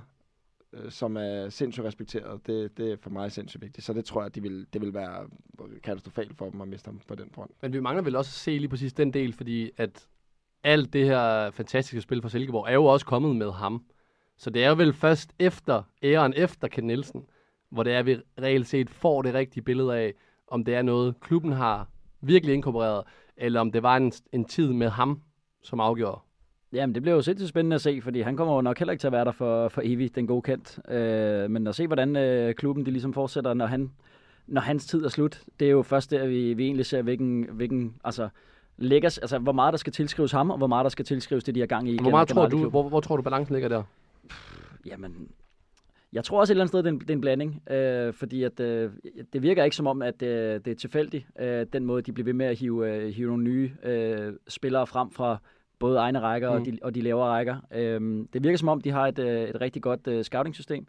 [0.73, 3.87] øh, som er sindssygt respekteret, det, det er for mig sindssygt vigtigt.
[3.87, 5.29] Så det tror jeg, de vil, det vil være
[5.83, 7.51] katastrofalt for dem at miste ham på den front.
[7.63, 10.09] Men vi mangler vel også at se lige præcis den del, fordi at
[10.65, 13.85] alt det her fantastiske spil fra Silkeborg er jo også kommet med ham.
[14.37, 17.27] Så det er jo vel først efter, æren efter Ken Nielsen,
[17.71, 20.15] hvor det er, at vi reelt set får det rigtige billede af,
[20.47, 21.89] om det er noget, klubben har
[22.21, 23.05] virkelig inkorporeret,
[23.37, 25.23] eller om det var en, en tid med ham,
[25.63, 26.21] som afgjorde.
[26.73, 29.01] Jamen, det bliver jo sindssygt spændende at se, fordi han kommer jo nok heller ikke
[29.01, 30.79] til at være der for, for evigt, den gode kendt.
[30.91, 33.91] Øh, men at se, hvordan øh, klubben de ligesom fortsætter, når, han,
[34.47, 37.49] når hans tid er slut, det er jo først der, vi, vi egentlig ser, hvilken,
[37.53, 38.29] hvilken altså,
[38.77, 41.55] lægger, altså, hvor meget der skal tilskrives ham, og hvor meget der skal tilskrives det,
[41.55, 41.99] de har gang i.
[42.01, 43.83] Hvor, meget tror du, hvor, hvor tror du, balancen ligger der?
[44.87, 45.29] Jamen,
[46.13, 48.13] jeg tror også et eller andet sted, det er en, det er en blanding, øh,
[48.13, 48.91] fordi at, øh,
[49.33, 52.25] det virker ikke som om, at øh, det er tilfældigt, øh, den måde, de bliver
[52.25, 55.39] ved med at hive, øh, hive nogle nye øh, spillere frem fra
[55.79, 56.57] både egne rækker mm.
[56.61, 57.57] og, de, og de lavere rækker.
[57.75, 60.87] Øh, det virker som om, de har et, øh, et rigtig godt øh, scouting-system,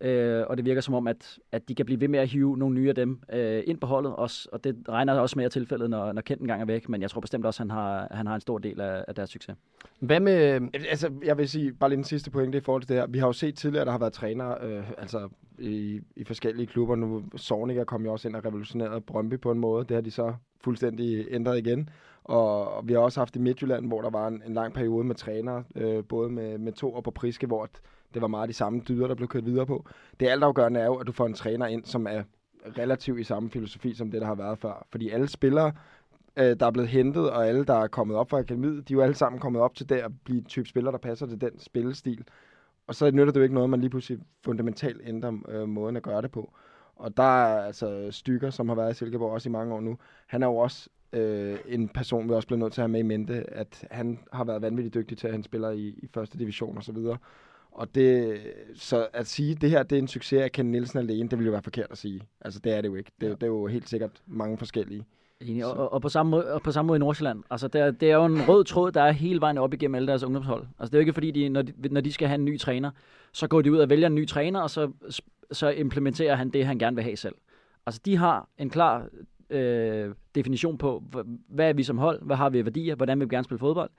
[0.00, 2.58] øh, og det virker som om, at, at de kan blive ved med at hive
[2.58, 5.90] nogle nye af dem øh, ind på holdet, også, og det regner også mere tilfældet,
[5.90, 8.26] når, når Kent engang er væk, men jeg tror bestemt også, at han har, han
[8.26, 9.56] har en stor del af, af deres succes.
[10.00, 10.68] Hvad med...
[10.74, 13.06] Altså, jeg vil sige, bare lige en sidste pointe i forhold til det her.
[13.06, 16.66] Vi har jo set tidligere, at der har været trænere øh, altså, i, i forskellige
[16.66, 16.96] klubber.
[16.96, 19.84] Nu Sorniger kom jo også ind og revolutionerede Brøndby på en måde.
[19.84, 20.34] Det har de så
[20.64, 21.88] fuldstændig ændret igen.
[22.24, 25.04] Og, og vi har også haft i Midtjylland, hvor der var en, en lang periode
[25.04, 27.68] med trænere, øh, både med, med to og på Priske, hvor
[28.14, 29.86] det var meget de samme dyder, der blev kørt videre på.
[30.20, 32.22] Det altafgørende er jo, at du får en træner ind, som er
[32.78, 34.86] relativt i samme filosofi, som det, der har været før.
[34.90, 35.72] Fordi alle spillere,
[36.36, 38.96] øh, der er blevet hentet, og alle, der er kommet op fra akademiet, de er
[38.96, 41.58] jo alle sammen kommet op til det at blive type spiller, der passer til den
[41.58, 42.24] spillestil.
[42.86, 45.96] Og så nytter det jo ikke noget, at man lige pludselig fundamentalt ændrer øh, måden
[45.96, 46.52] at gøre det på.
[46.96, 49.98] Og der er altså Stykker, som har været i Silkeborg også i mange år nu.
[50.26, 53.00] Han er jo også øh, en person, vi også bliver nødt til at have med
[53.00, 56.38] i mente, at han har været vanvittigt dygtig til, at han spiller i, i første
[56.38, 57.18] division og så videre.
[57.72, 58.40] Og det,
[58.74, 61.38] så at sige, at det her det er en succes af Ken Nielsen alene, det
[61.38, 62.22] ville jo være forkert at sige.
[62.40, 63.10] Altså, det er det jo ikke.
[63.20, 63.32] Det, ja.
[63.32, 65.04] det er jo helt sikkert mange forskellige.
[65.40, 65.66] Enig.
[65.66, 67.42] Og, og, på samme måde, og på samme måde i Nordsjælland.
[67.50, 69.94] Altså, det er, det er jo en rød tråd, der er hele vejen op igennem
[69.94, 70.66] alle deres ungdomshold.
[70.78, 72.58] Altså, det er jo ikke fordi, de, når, de, når de skal have en ny
[72.58, 72.90] træner,
[73.32, 74.92] så går de ud og vælger en ny træner, og så,
[75.52, 77.34] så implementerer han det, han gerne vil have selv.
[77.86, 79.08] Altså, de har en klar
[79.54, 81.02] øh, definition på,
[81.48, 83.58] hvad er vi som hold, hvad har vi af værdier, hvordan vil vi gerne spille
[83.58, 83.90] fodbold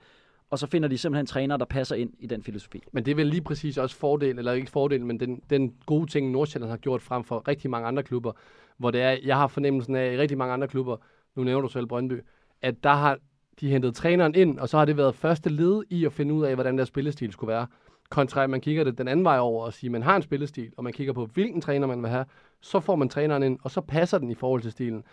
[0.50, 2.82] og så finder de simpelthen trænere, der passer ind i den filosofi.
[2.92, 6.10] Men det er vel lige præcis også fordel, eller ikke fordel, men den, den gode
[6.10, 8.32] ting, Nordsjælland har gjort frem for rigtig mange andre klubber,
[8.78, 10.96] hvor det er, jeg har fornemmelsen af, i rigtig mange andre klubber,
[11.36, 12.20] nu nævner du selv Brøndby,
[12.62, 13.18] at der har
[13.60, 16.44] de hentet træneren ind, og så har det været første led i at finde ud
[16.44, 17.66] af, hvordan deres spillestil skulle være.
[18.10, 20.22] Kontra at man kigger det den anden vej over og siger, at man har en
[20.22, 22.24] spillestil, og man kigger på, hvilken træner man vil have,
[22.60, 25.04] så får man træneren ind, og så passer den i forhold til stilen.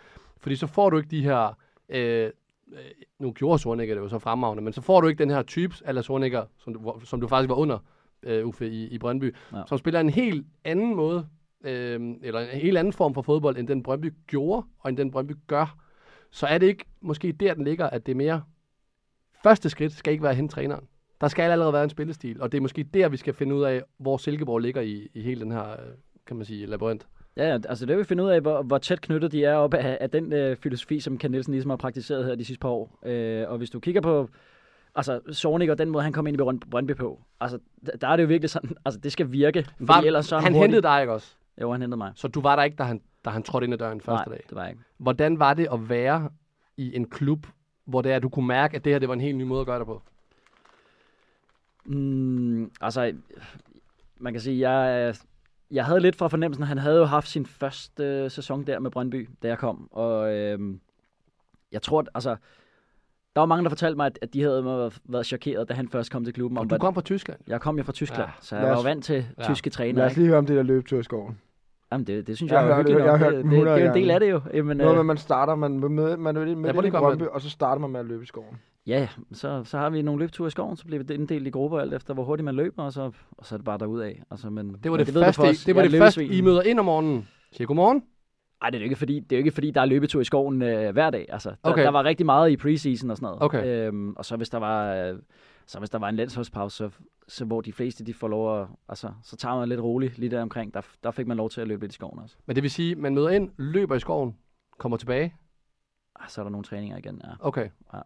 [0.44, 2.30] Fordi så får du ikke de her øh,
[2.72, 2.78] øh,
[3.18, 5.74] nu gjorde Sornikker det jo så fremragende, men så får du ikke den her type,
[5.86, 7.78] eller Sornikker, som du, som du faktisk var under,
[8.22, 9.62] øh, Uffe, i, i Brøndby, ja.
[9.66, 11.26] som spiller en helt anden måde,
[11.64, 15.10] øh, eller en helt anden form for fodbold, end den Brøndby gjorde, og end den
[15.10, 15.76] Brøndby gør.
[16.30, 18.42] Så er det ikke måske der, den ligger, at det er mere
[19.42, 20.84] første skridt skal ikke være hente træneren.
[21.20, 23.62] Der skal allerede være en spillestil, og det er måske der, vi skal finde ud
[23.62, 25.78] af, hvor Silkeborg ligger i, i hele den her, øh,
[26.26, 27.06] kan man sige, labyrint.
[27.36, 29.74] Ja, altså det vil vi finde ud af, hvor, hvor tæt knyttet de er op
[29.74, 32.68] af, af den øh, filosofi, som Ken Nielsen ligesom har praktiseret her de sidste par
[32.68, 32.98] år.
[33.06, 34.28] Øh, og hvis du kigger på,
[34.94, 37.58] altså Zornig og den måde, han kom ind i Brøndby på, altså
[38.00, 39.66] der er det jo virkelig sådan, altså det skal virke.
[39.78, 41.34] Var, ellers så han, han hentede dig ikke også?
[41.60, 42.12] Jo, han hentede mig.
[42.14, 44.36] Så du var der ikke, da han, da han trådte ind ad døren første Nej,
[44.36, 44.44] dag?
[44.48, 44.80] det var ikke.
[44.98, 46.30] Hvordan var det at være
[46.76, 47.46] i en klub,
[47.84, 49.42] hvor det er, at du kunne mærke, at det her det var en helt ny
[49.42, 50.02] måde at gøre det på?
[51.84, 53.12] Mm, altså,
[54.18, 55.14] man kan sige, jeg
[55.70, 58.78] jeg havde lidt fra fornemmelsen, at han havde jo haft sin første øh, sæson der
[58.78, 59.88] med Brøndby, da jeg kom.
[59.92, 60.58] Og øh,
[61.72, 62.36] jeg tror, at, altså,
[63.34, 65.88] der var mange, der fortalte mig, at, at de havde været, været chokeret, da han
[65.88, 66.58] først kom til klubben.
[66.58, 67.40] Om, Og du kom fra Tyskland.
[67.46, 68.26] Jeg kom jo fra Tyskland, Ja.
[68.26, 68.32] ja.
[68.40, 69.42] så jeg Lad var os- jo vant til Ja.
[69.44, 70.04] tyske Lad trænere.
[70.04, 70.20] os ikke?
[70.20, 71.38] lige høre om det der løbetur i skoven.
[71.92, 73.56] Jamen, det, det synes Jeg jeg, er hyggeligt det- jeg har Det, det, den det,
[73.58, 74.40] er jo 100 en del af det jo.
[74.54, 76.98] Jamen, Noget med, øh, man starter, man med, med, man er midt prøv i med
[77.00, 78.58] Brøndby, og så starter man med at løbe i skoven.
[78.86, 81.78] Ja, så, så har vi nogle løbeture i skoven, så bliver vi inddelt i grupper
[81.78, 84.12] alt efter, hvor hurtigt man løber, og så, og så er det bare derudad.
[84.30, 85.64] Altså, men, Det var men det, første, os.
[85.64, 86.26] det, var Jeg det første.
[86.26, 87.28] I møder ind om morgenen.
[87.52, 88.02] Siger godmorgen.
[88.62, 90.24] Ej, det er jo ikke fordi, det er jo ikke fordi, der er løbetur i
[90.24, 91.26] skoven øh, hver dag.
[91.28, 91.82] Altså, der, Okay.
[91.82, 93.42] der, var rigtig meget i preseason og sådan noget.
[93.42, 93.86] Okay.
[93.86, 95.18] Øhm, og så hvis der var, øh,
[95.66, 96.90] så hvis der var en landsholdspause, så,
[97.28, 100.30] så hvor de fleste de får lov at, altså, så tager man lidt roligt lige
[100.30, 100.74] der omkring.
[100.74, 102.36] Der, der fik man lov til at løbe lidt i skoven også.
[102.46, 104.36] Men det vil sige, man møder ind, løber i skoven,
[104.78, 105.34] kommer tilbage.
[106.20, 107.30] Ah, så er der nogle træninger igen, ja.
[107.40, 107.68] Okay.
[107.94, 107.98] Ja.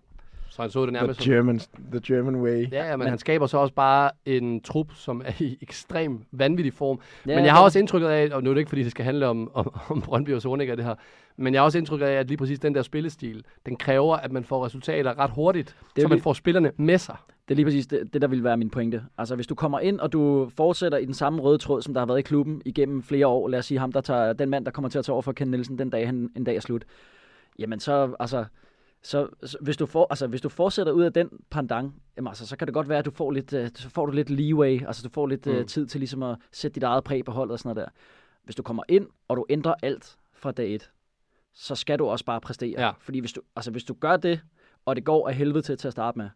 [0.51, 1.21] Så han så det nærmest.
[1.21, 1.61] The German,
[1.93, 2.73] the German way.
[2.73, 6.25] Ja, ja, men, Men- han skaber så også bare en trup, som er i ekstrem
[6.33, 7.01] vanvittig form.
[7.27, 8.91] ja men jeg har det- også indtrykket af, og nu er det ikke, fordi det
[8.91, 10.95] skal handle om, om, om Brøndby og Zorniger det her,
[11.37, 14.33] men jeg har også indtrykket af, at lige præcis den der spillestil, den kræver, at
[14.33, 17.17] man får resultater ret hurtigt, Det så man lige- får spillerne med sig.
[17.49, 19.03] Det er lige præcis det, det, der vil være min pointe.
[19.19, 22.01] Altså, hvis du kommer ind, og du fortsætter i den samme røde tråd, som der
[22.01, 24.65] har været i klubben igennem flere år, lad os sige ham, der tager, den mand,
[24.65, 26.61] der kommer til at tage over for Ken Nielsen den dag, han en dag er
[26.61, 26.85] slut,
[27.59, 28.45] jamen så, altså,
[29.03, 32.47] så, så hvis, du for, altså, hvis du fortsætter ud af den pandang, jamen, altså,
[32.47, 34.87] så kan det godt være, at du får lidt, øh, så får du lidt leeway,
[34.87, 35.53] altså du får lidt mm.
[35.53, 35.59] Mm.
[35.59, 37.93] uh, tid til ligesom at sætte dit eget præg på holdet og sådan noget der.
[38.45, 40.91] Hvis du kommer ind, og du ændrer alt fra dag et,
[41.55, 42.81] så skal du også bare præstere.
[42.81, 42.91] Ja.
[43.01, 44.41] Fordi hvis du, altså, hvis du gør det,
[44.87, 46.29] og det går af helvede til til at starte med,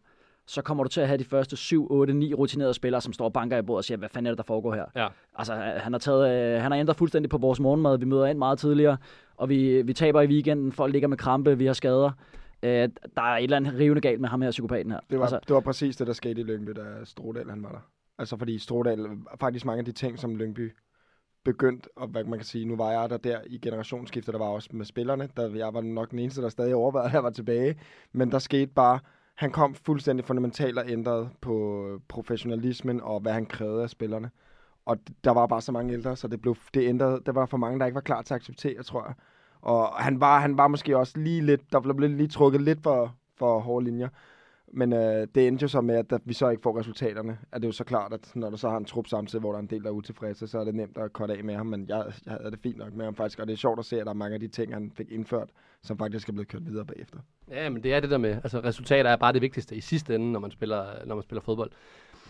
[0.45, 3.25] så kommer du til at have de første 7, 8, 9 rutinerede spillere, som står
[3.25, 4.85] og banker i bordet og siger, hvad fanden er det, der foregår her?
[4.95, 5.07] Ja.
[5.35, 7.97] Altså, han har, taget, øh, han har ændret fuldstændig på vores morgenmad.
[7.97, 8.97] Vi møder ind meget tidligere,
[9.37, 10.71] og vi, vi taber i weekenden.
[10.71, 12.11] Folk ligger med krampe, vi har skader.
[12.63, 14.99] Øh, der er et eller andet rivende galt med ham her, psykopaten her.
[15.09, 17.71] Det var, altså, det var præcis det, der skete i Lyngby, da Strodal han var
[17.71, 17.89] der.
[18.17, 19.07] Altså fordi Strodal,
[19.39, 20.73] faktisk mange af de ting, som Lyngby
[21.45, 24.45] begyndte, og hvad man kan sige, nu var jeg der der i generationsskiftet, der var
[24.45, 27.29] også med spillerne, der jeg var nok den eneste, der stadig overvejede, at jeg var
[27.29, 27.79] tilbage,
[28.11, 28.99] men der skete bare,
[29.35, 34.29] han kom fuldstændig fundamentalt og ændret på professionalismen og hvad han krævede af spillerne.
[34.85, 37.57] Og der var bare så mange ældre, så det, blev, det ændrede, der var for
[37.57, 39.13] mange, der ikke var klar til at acceptere, tror jeg.
[39.63, 43.15] Og han var, han var måske også lige lidt, der blev lige trukket lidt for,
[43.37, 44.09] for hårde linjer.
[44.75, 47.37] Men øh, det endte jo så med, at, at vi så ikke får resultaterne.
[47.51, 49.57] Er det jo så klart, at når du så har en trup samtidig, hvor der
[49.57, 51.65] er en del, der er utilfredse, så er det nemt at korte af med ham.
[51.65, 53.85] Men jeg, jeg havde det fint nok med ham faktisk, og det er sjovt at
[53.85, 55.49] se, at der er mange af de ting, han fik indført,
[55.83, 57.17] som faktisk er blevet kørt videre bagefter.
[57.51, 60.15] Ja, men det er det der med, altså resultater er bare det vigtigste i sidste
[60.15, 61.71] ende, når man spiller, når man spiller fodbold.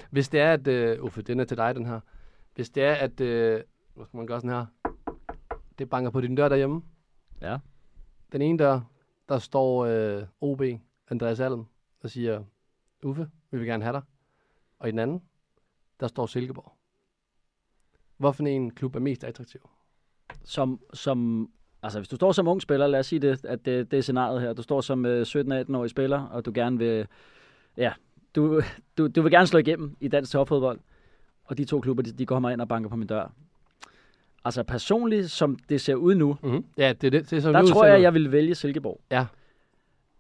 [0.09, 1.99] Hvis det er, at, øh, Uffe, den er til dig, den her.
[2.55, 3.61] Hvis det er, at, øh,
[3.95, 4.65] hvad skal man gøre sådan her?
[5.79, 6.81] Det banker på din dør derhjemme.
[7.43, 7.58] Ja.
[8.32, 8.82] Den ene dør,
[9.29, 10.62] der står uh, OB,
[11.10, 11.65] Andreas Alm,
[12.01, 12.43] og siger,
[13.03, 14.01] Uffe, vi vil gerne have dig.
[14.79, 15.21] Og i den anden,
[15.99, 16.71] der står Silkeborg.
[18.17, 19.69] Hvorfor en klub er mest attraktiv?
[20.43, 21.49] som, som,
[21.84, 24.01] altså hvis du står som ung spiller, lad os sige det, at det, det er
[24.01, 24.53] scenariet her.
[24.53, 27.08] Du står som øh, 17-18-årig spiller, og du gerne vil,
[27.77, 27.93] ja,
[28.36, 28.62] du,
[28.97, 30.79] du, du vil gerne slå igennem i dansk topfodbold.
[31.43, 33.34] Og de to klubber, de, de kommer ind og banker på min dør.
[34.45, 36.65] Altså personligt, som det ser ud nu, Mm-hmm.
[36.77, 37.29] Ja, det er det.
[37.29, 38.99] det er så der vi tror jeg, jeg vil vælge Silkeborg.
[39.12, 39.25] Ja.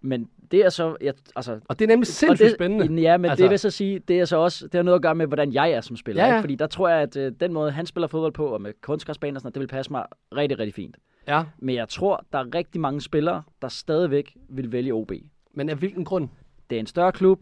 [0.01, 3.01] Men det er så, jeg, altså, Og det er nemlig sindssygt det, spændende.
[3.01, 5.01] Ja, men altså, det vil så sige, det er så også, det har noget at
[5.01, 6.23] gøre med, hvordan jeg er som spiller.
[6.23, 6.35] Ja, ja.
[6.35, 6.41] Ikke?
[6.43, 9.35] Fordi der tror jeg, at øh, den måde, han spiller fodbold på, og med kunstgræsbaner
[9.35, 10.05] og sådan noget, det vil passe mig
[10.35, 10.97] rigtig, rigtig fint.
[11.27, 15.11] Ja, Men jeg tror, der er rigtig mange spillere, der stadigvæk vil vælge OB.
[15.53, 16.29] men af hvilken grund?
[16.69, 17.39] Det er en større klub,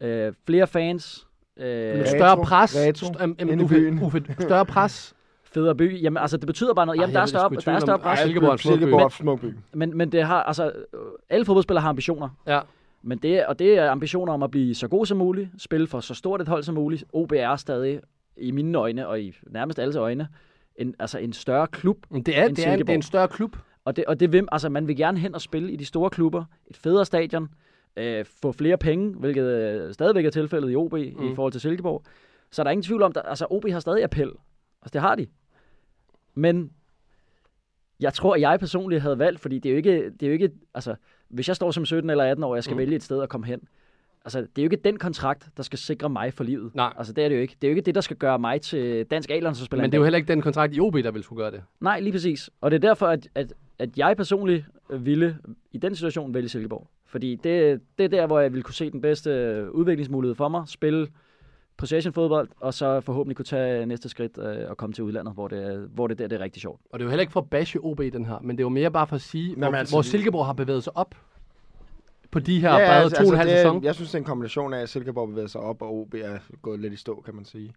[0.00, 2.76] øh, flere fans, øh, Retro, større pres.
[2.86, 3.98] retro, st- inde i Uffe.
[4.02, 5.14] Uffe, større pres.
[5.56, 6.02] Federe by.
[6.02, 7.00] Jamen, altså, det betyder bare noget.
[7.00, 8.18] Jamen, Ej, der, er større, der er større pres.
[8.18, 8.80] Silkeborg er en smuk by.
[8.80, 9.54] Silkeborg er smuk by.
[9.72, 12.28] Men, men det har, altså, øh, alle fodboldspillere har ambitioner.
[12.46, 12.60] Ja.
[13.02, 16.00] Men det, og det er ambitioner om at blive så god som muligt, spille for
[16.00, 17.04] så stort et hold som muligt.
[17.12, 18.00] OB er stadig,
[18.36, 20.28] i mine øjne, og i nærmest alles øjne,
[20.76, 21.96] en, altså en større klub.
[22.10, 23.04] Men det er, End det, er, det er en Silkeborg.
[23.04, 23.56] større klub.
[23.84, 26.10] Og det, og det vil, altså, man vil gerne hen og spille i de store
[26.10, 27.48] klubber, et federe stadion,
[27.96, 30.98] øh, få flere penge, hvilket øh, stadigvæk er tilfældet i OB mm.
[31.32, 32.02] i forhold til Silkeborg.
[32.50, 34.32] Så der er ingen tvivl om, at altså, OB har stadig appel.
[34.82, 35.26] Altså, det har de.
[36.36, 36.70] Men
[38.00, 40.32] jeg tror, at jeg personligt havde valgt, fordi det er jo ikke, det er jo
[40.32, 40.94] ikke altså,
[41.28, 42.78] hvis jeg står som 17 eller 18 år, og jeg skal Mm.
[42.78, 43.60] vælge et sted at komme hen,
[44.24, 46.74] altså, det er jo ikke den kontrakt, der skal sikre mig for livet.
[46.74, 46.92] Nej.
[46.98, 47.56] Altså, det er det jo ikke.
[47.62, 49.82] Det er jo ikke det, der skal gøre mig til dansk A-landsholdsspiller.
[49.82, 51.50] Men en det er jo heller ikke den kontrakt i OB, der vil skulle gøre
[51.50, 51.62] det.
[51.80, 52.50] Nej, lige præcis.
[52.60, 55.38] Og det er derfor, at, at, at jeg personligt ville
[55.72, 56.88] i den situation vælge Silkeborg.
[57.06, 60.48] Fordi det, det er der, hvor jeg ville kunne se den bedste øh, udviklingsmulighed for
[60.48, 60.62] mig.
[60.68, 61.06] Spille
[61.76, 65.48] possession fodbold, og så forhåbentlig kunne tage næste skridt øh, og komme til udlandet, hvor
[65.48, 66.80] det, hvor det der det er rigtig sjovt.
[66.90, 68.64] Og det er jo heller ikke for at bashe OB, den her, men det er
[68.64, 71.14] jo mere bare for at sige, Nå, hvor, altså, hvor Silkeborg har bevæget sig op
[72.30, 73.84] på de her ja, bare to og en halv er- sæson.
[73.84, 76.38] Jeg synes, det er en kombination af, at Silkeborg bevæger sig op, og OB er
[76.62, 77.72] gået lidt i stå, kan man sige.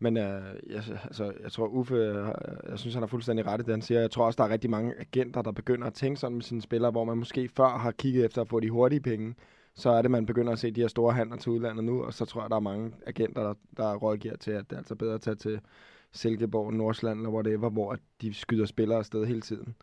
[0.00, 0.22] Men øh,
[0.70, 2.28] jeg, altså, jeg tror, Uffe, øh,
[2.70, 4.00] jeg synes, han har fuldstændig ret i det, han siger.
[4.00, 6.62] Jeg tror også, der er rigtig mange agenter, der begynder at tænke sådan med sine
[6.62, 9.34] spillere, hvor man måske før har kigget efter at få de hurtige penge.
[9.78, 12.14] Så er det, man begynder at se de her store handler til udlandet nu, og
[12.14, 14.94] så tror jeg, der er mange agenter, der, der rådgiver til, at det er altså
[14.94, 15.60] bedre at tage til
[16.12, 19.74] Silkeborg, Nordsjælland eller whatever, hvor de skyder spillere afsted hele tiden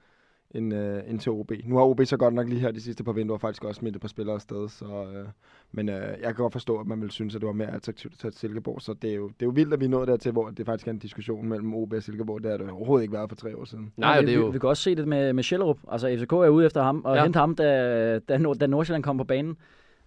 [0.52, 1.52] end, øh, end til OB.
[1.66, 3.96] Nu har OB så godt nok lige her de sidste par vinduer faktisk også smidt
[3.96, 5.28] et par spillere afsted, så, øh,
[5.72, 8.14] men øh, jeg kan godt forstå, at man vil synes, at det var mere attraktivt
[8.14, 9.90] at tage til Silkeborg, så det er, jo, det er jo vildt, at vi er
[9.90, 12.44] nået dertil, hvor det faktisk er en diskussion mellem OB og Silkeborg.
[12.44, 13.94] Det har det overhovedet ikke været for tre år siden.
[13.98, 14.46] Nej, vi, det er jo...
[14.46, 15.78] vi, vi kan også se det med, med Schellerup.
[15.92, 17.18] Altså, FCK er ude efter ham, og Ja.
[17.20, 17.24] ja.
[17.26, 19.58] hente ham, da, da, Nord- da Nordsjælland kom på banen.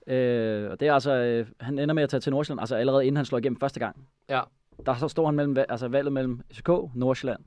[0.08, 3.06] Øh, og det er altså, øh, han ender med at tage til Nordsjælland, altså allerede
[3.06, 3.96] inden han slår igennem første gang.
[4.28, 4.40] Ja.
[4.86, 7.40] Der så står han mellem, altså valget mellem FCK og Nordsjælland.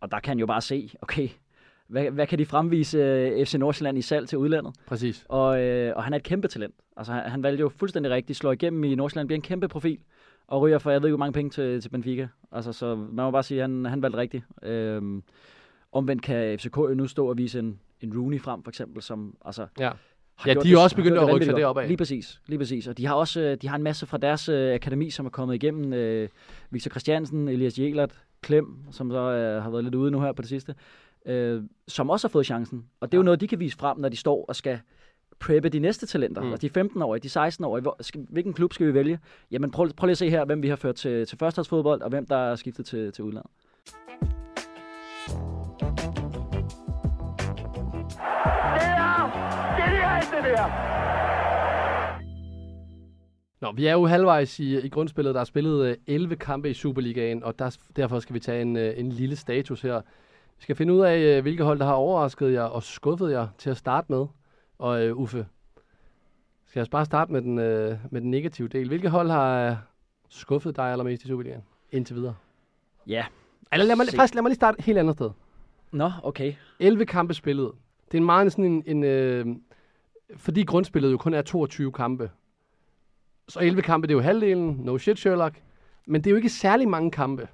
[0.00, 1.28] Og der kan han jo bare se, okay,
[1.88, 4.74] hvad, hvad kan de fremvise øh, FC Nordsjælland i salg til udlandet?
[4.86, 5.24] Præcis.
[5.28, 6.74] Og, øh, og han er et kæmpe talent.
[6.96, 9.98] Altså, han, han valgte jo fuldstændig rigtigt, slår igennem i Nordsjælland, bliver en kæmpe profil,
[10.46, 12.28] og ryger for, jeg ved ikke, hvor mange penge til, til Benfica.
[12.52, 14.44] Altså, så man må bare sige, at han, han valgte rigtigt.
[14.62, 15.22] Øhm,
[15.92, 19.36] omvendt kan FCK jo nu stå og vise en, en Rooney frem, for eksempel, som
[19.44, 19.90] altså, Ja.
[20.40, 21.82] Har Ja, de er også begyndt at rykke sig deropad.
[21.82, 21.88] godt.
[21.88, 22.86] Lige præcis, lige præcis.
[22.86, 25.30] Og de har også øh, de har en masse fra deres øh, akademi, som er
[25.30, 25.92] kommet igennem.
[25.92, 26.28] Øh,
[26.70, 30.42] Victor Christiansen, Elias Jelert, Klem, som så øh, har været lidt ude nu her på
[30.42, 30.74] det sidste,
[31.26, 32.84] øh, som også har fået chancen.
[33.00, 34.80] Og det er jo noget, de kan vise frem, når de står og skal
[35.40, 36.42] preppe de næste talenter.
[36.42, 36.52] Mm.
[36.52, 37.82] Og de 15-årige, de 16-årige.
[37.82, 39.18] Hvor, skal, hvilken klub skal vi vælge?
[39.50, 42.08] Jamen prøv, prøv lige at se her, hvem vi har ført til, til førsteholdsfodbold, og
[42.10, 43.50] hvem der er skiftet til, til udlandet.
[53.60, 55.34] Nå, vi er jo halvvejs i, i grundspillet.
[55.34, 58.76] Der er spillet øh, 11 kampe i Superligaen, og der, derfor skal vi tage en,
[58.76, 60.00] øh, en lille status her.
[60.56, 63.48] Vi skal finde ud af, øh, hvilke hold, der har overrasket jer og skuffet jer
[63.58, 64.26] til at starte med.
[64.78, 65.46] Og øh, Uffe,
[66.66, 68.88] skal jeg bare starte med den, øh, med den negative del.
[68.88, 69.76] Hvilke hold har øh,
[70.28, 72.34] skuffet dig allermest i Superligaen indtil videre?
[73.06, 73.24] Ja.
[73.72, 74.16] Eller lad mig, Se.
[74.16, 75.30] faktisk, lad mig lige starte et helt andet sted.
[75.92, 76.54] Nå, okay.
[76.78, 77.72] 11 kampe spillet.
[78.04, 78.82] Det er en meget sådan en...
[78.86, 79.46] en øh,
[80.36, 82.30] fordi grundspillet jo kun er 22 kampe.
[83.48, 84.80] Så 11 kampe, det er jo halvdelen.
[84.82, 85.62] No shit, Sherlock.
[86.06, 87.48] Men det er jo ikke særlig mange kampe.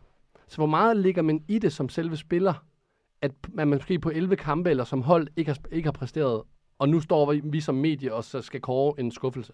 [0.49, 2.55] Så hvor meget ligger man i det som selve spiller,
[3.23, 6.43] at man måske på 11 kampe eller som hold ikke har, ikke har præsteret,
[6.79, 9.53] og nu står vi, som medie og så skal kåre en skuffelse.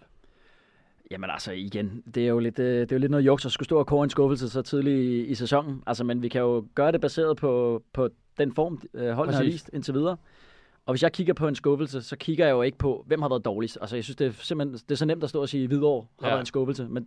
[1.11, 3.51] Jamen altså igen, det er jo lidt, øh, det er jo lidt noget juks at
[3.51, 5.83] skulle stå og kåre en skuffelse så tidligt i, i sæsonen.
[5.87, 9.43] Altså, men vi kan jo gøre det baseret på, på den form, øh, holdene har
[9.43, 10.17] vist indtil videre.
[10.85, 13.29] Og hvis jeg kigger på en skuffelse, så kigger jeg jo ikke på, hvem har
[13.29, 13.77] været dårligst.
[13.81, 15.67] Altså, jeg synes, det er simpelthen det er så nemt at stå og sige, at
[15.69, 16.33] Hvidovre har Ja.
[16.33, 16.87] været en skuffelse.
[16.89, 17.05] Men,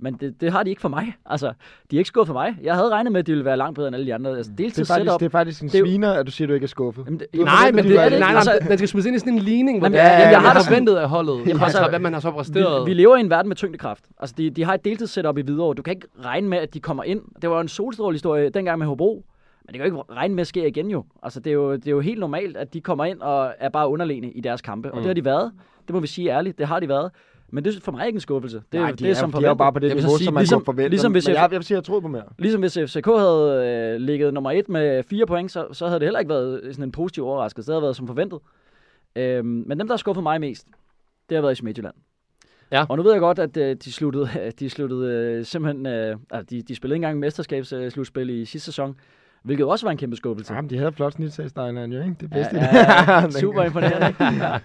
[0.00, 1.14] men det, det, har de ikke for mig.
[1.26, 1.52] Altså,
[1.90, 2.56] de er ikke skuffet for mig.
[2.62, 4.36] Jeg havde regnet med, at de ville være langt bedre end alle de andre.
[4.36, 5.20] Altså, Det er, faktisk, setup.
[5.20, 7.04] det er faktisk en Det er sviner, at du siger, at du ikke er skuffet.
[7.06, 8.20] Jamen, det, Du Nej, men de det var er det.
[8.20, 10.20] nej, nej, Altså- den skal smides ind i sådan en ligning, hvor Jamen, det jamen,
[10.20, 12.86] jeg jeg har det forventet af holdet, Jamen, altså, hvad man har så præsteret.
[12.86, 14.04] Vi, vi lever i en verden med tyngdekraft.
[14.20, 15.74] Altså, de, de har et deltidssetup i Hvidovre.
[15.74, 17.20] Du kan ikke regne med, at de kommer ind.
[17.42, 19.24] Det var en solstrålehistorie dengang med Hobro.
[19.68, 21.04] Men det kan jo ikke regne med at ske igen jo.
[21.22, 23.68] Altså, det er jo, det er jo helt normalt, at de kommer ind og er
[23.68, 24.90] bare underlegne i deres kampe.
[24.90, 25.02] Og Mm.
[25.02, 25.52] det har de været.
[25.86, 26.58] Det må vi sige ærligt.
[26.58, 27.10] Det har de været.
[27.52, 28.62] Men det er for mig ikke en skuffelse.
[28.72, 30.16] Det, Nej, det, de er, er, som de er bare på det Jeg vil niveau,
[30.16, 30.88] sige, som man ligesom- kunne forvente.
[30.88, 32.22] ligesom hvis men jeg- jeg, vil sige, at jeg troede på mere.
[32.38, 36.06] Ligesom hvis FCK havde øh, ligget nummer et med fire point, så, så havde det
[36.06, 37.66] heller ikke været sådan en positiv overraskelse.
[37.66, 38.38] Det havde været som forventet.
[39.16, 40.66] Øhm, men dem, der har skuffet mig mest,
[41.28, 41.94] det har været i Midtjylland.
[42.72, 42.86] Ja.
[42.88, 44.28] Og nu ved jeg godt, at øh, de sluttede,
[44.60, 45.86] de sluttede øh, simpelthen...
[45.86, 48.96] Øh, altså, de, de spillede ikke engang mesterskabsslutspil i sidste sæson,
[49.48, 50.54] hvilket også var en kæmpe skuffelse.
[50.54, 52.16] Jamen, de havde flot snitsagsteineren jo, ikke?
[52.20, 52.56] Det bedste.
[52.56, 54.08] Ja, ja, ja, super imponerende.
[54.08, 54.24] ikke?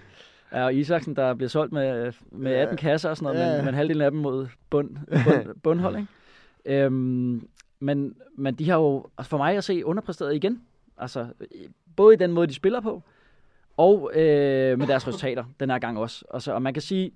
[0.52, 3.56] Ja, og Isaksen, der bliver solgt med, med 18 kasser og sådan noget, Ja.
[3.56, 4.90] men, men halvdelen af dem mod bund,
[5.24, 6.84] bund, bundhold, ikke?
[6.84, 7.48] Øhm,
[7.80, 10.62] men, men de har jo altså for mig at se underpræsteret igen.
[10.98, 11.26] Altså,
[11.96, 13.02] både i den måde, de spiller på,
[13.76, 16.24] og øh, med deres resultater den her gang også.
[16.34, 17.10] Altså, og man kan sige,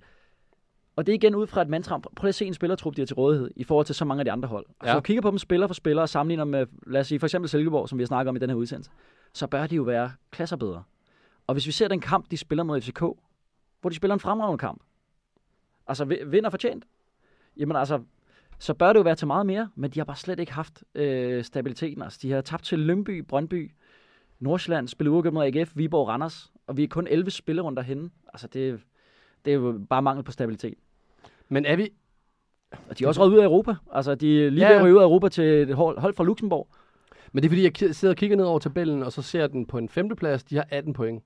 [0.99, 1.99] og det er igen ud fra et mantra.
[1.99, 4.21] Prøv lige at se en spillertrup, de har til rådighed, i forhold til så mange
[4.21, 4.67] af de andre hold.
[4.83, 4.89] Ja.
[4.89, 4.95] ja.
[4.97, 7.49] du kigger på dem spiller for spiller, og sammenligner med, lad os sige, for eksempel
[7.49, 8.91] Silkeborg, som vi har snakket om i den her udsendelse,
[9.35, 10.83] så bør de jo være klasser bedre.
[11.47, 12.99] Og hvis vi ser den kamp, de spiller mod FCK,
[13.81, 14.83] hvor de spiller en fremragende kamp,
[15.87, 16.85] altså vi- vinder fortjent,
[17.57, 18.03] jamen altså,
[18.59, 20.85] så bør det jo være til meget mere, men de har bare slet ikke haft
[20.95, 22.03] øh, stabiliteten.
[22.03, 23.71] Altså, de har tabt til Lønby, Brøndby,
[24.41, 28.11] Nordsjælland, spillet uafgjort mod AGF, Viborg, Randers, og vi er kun 11 spillerunder henne.
[28.33, 28.81] Altså, det,
[29.45, 30.75] det er jo bare mangel på stabilitet.
[31.49, 31.91] Men er vi...
[32.89, 33.75] Og de er også røget ud af Europa.
[33.93, 36.69] Altså, de er lige Ja, ved ud af Europa til et hold, hold fra Luxembourg.
[37.33, 39.67] Men det er fordi, jeg sidder og kigger ned over tabellen, og så ser den
[39.67, 40.45] på en femteplads.
[40.45, 41.23] De har 18 point.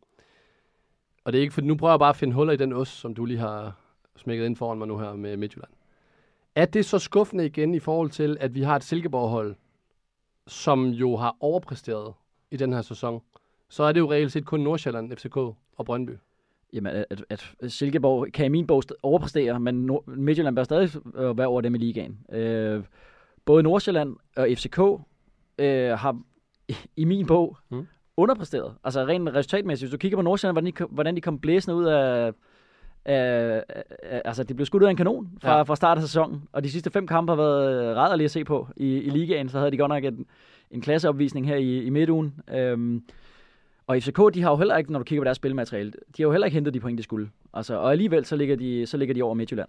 [1.25, 2.93] Og det er ikke, for nu prøver jeg bare at finde huller i den ost,
[2.93, 3.77] som du lige har
[4.17, 5.71] smækket ind foran mig nu her med Midtjylland.
[6.55, 9.57] Er det så skuffende igen i forhold til, at vi har et Silkeborg-hold,
[10.47, 12.15] som jo har overpræsteret
[12.51, 13.23] i den her sæson?
[13.69, 16.13] Så er det jo reelt set kun Nordsjælland, FCK og Brøndby.
[16.73, 20.91] Jamen, at, at Silkeborg kan i min bog st- overpræstere, men Nord- Midtjylland bør stadig
[21.17, 22.19] øh, være over dem i ligaen.
[22.33, 22.83] Øh,
[23.45, 24.79] både Nordsjælland og FCK
[25.59, 26.21] øh, har
[26.97, 27.87] i, min bog Mm.
[28.17, 28.75] underpræsteret.
[28.85, 29.87] Altså rent resultatmæssigt.
[29.89, 32.33] Hvis du kigger på Nordsjælland, hvordan de, kom- hvordan de kom blæsende ud af...
[33.05, 33.65] af,
[34.03, 35.57] af altså, de blev skudt ud af en kanon fra, Ja.
[35.57, 35.63] ja.
[35.63, 36.43] fra start af sæsonen.
[36.53, 39.49] Og de sidste fem kampe har været rædderlige at se på i, i ligaen.
[39.49, 40.27] Så havde de godt nok en,
[40.71, 42.35] en klasseopvisning her i, i midtugen.
[42.55, 43.03] Øhm,
[43.87, 46.25] og FCK, de har jo heller ikke, når du kigger på deres spilmateriale, de har
[46.27, 47.31] jo heller ikke hentet de point, de skulle.
[47.55, 49.69] Altså, og alligevel, så ligger de, så ligger de over Midtjylland.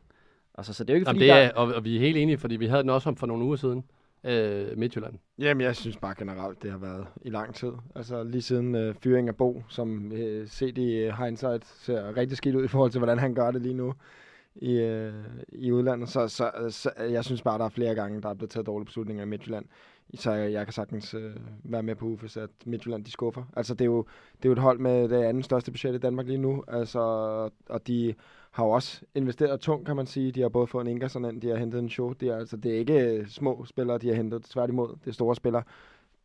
[0.55, 1.41] Altså, så det er jo ikke, Jamen, fordi det der...
[1.41, 3.45] er, og, og vi er helt enige, fordi vi havde den også om for nogle
[3.45, 3.83] uger siden.
[4.25, 5.13] Øh, Midtjylland.
[5.39, 7.71] Jamen, jeg synes bare generelt, det har været i lang tid.
[7.95, 12.37] Altså lige siden øh, fyring af Bo, som øh, set i øh, hindsight ser rigtig
[12.37, 13.93] skidt ud i forhold til, hvordan han gør det lige nu
[14.55, 15.13] i, øh,
[15.47, 16.09] i udlandet.
[16.09, 18.85] Så, så, så jeg synes bare, der er flere gange, der er blevet taget dårlige
[18.85, 19.65] beslutninger i Midtjylland.
[20.15, 23.43] Så jeg, jeg kan sagtens øh, være med på Ufes, at Midtjylland de skuffer.
[23.55, 24.05] Altså det er, jo,
[24.37, 26.63] det er jo et hold med det anden største budget i Danmark lige nu.
[26.67, 26.99] Altså,
[27.69, 28.15] og de
[28.51, 30.31] har jo også investeret tungt, kan man sige.
[30.31, 32.13] De har både fået en Ingerson ind, de har hentet en show.
[32.13, 34.43] De er, altså, det er ikke øh, små spillere, de har hentet.
[34.43, 35.63] Tværtimod, det er store spillere.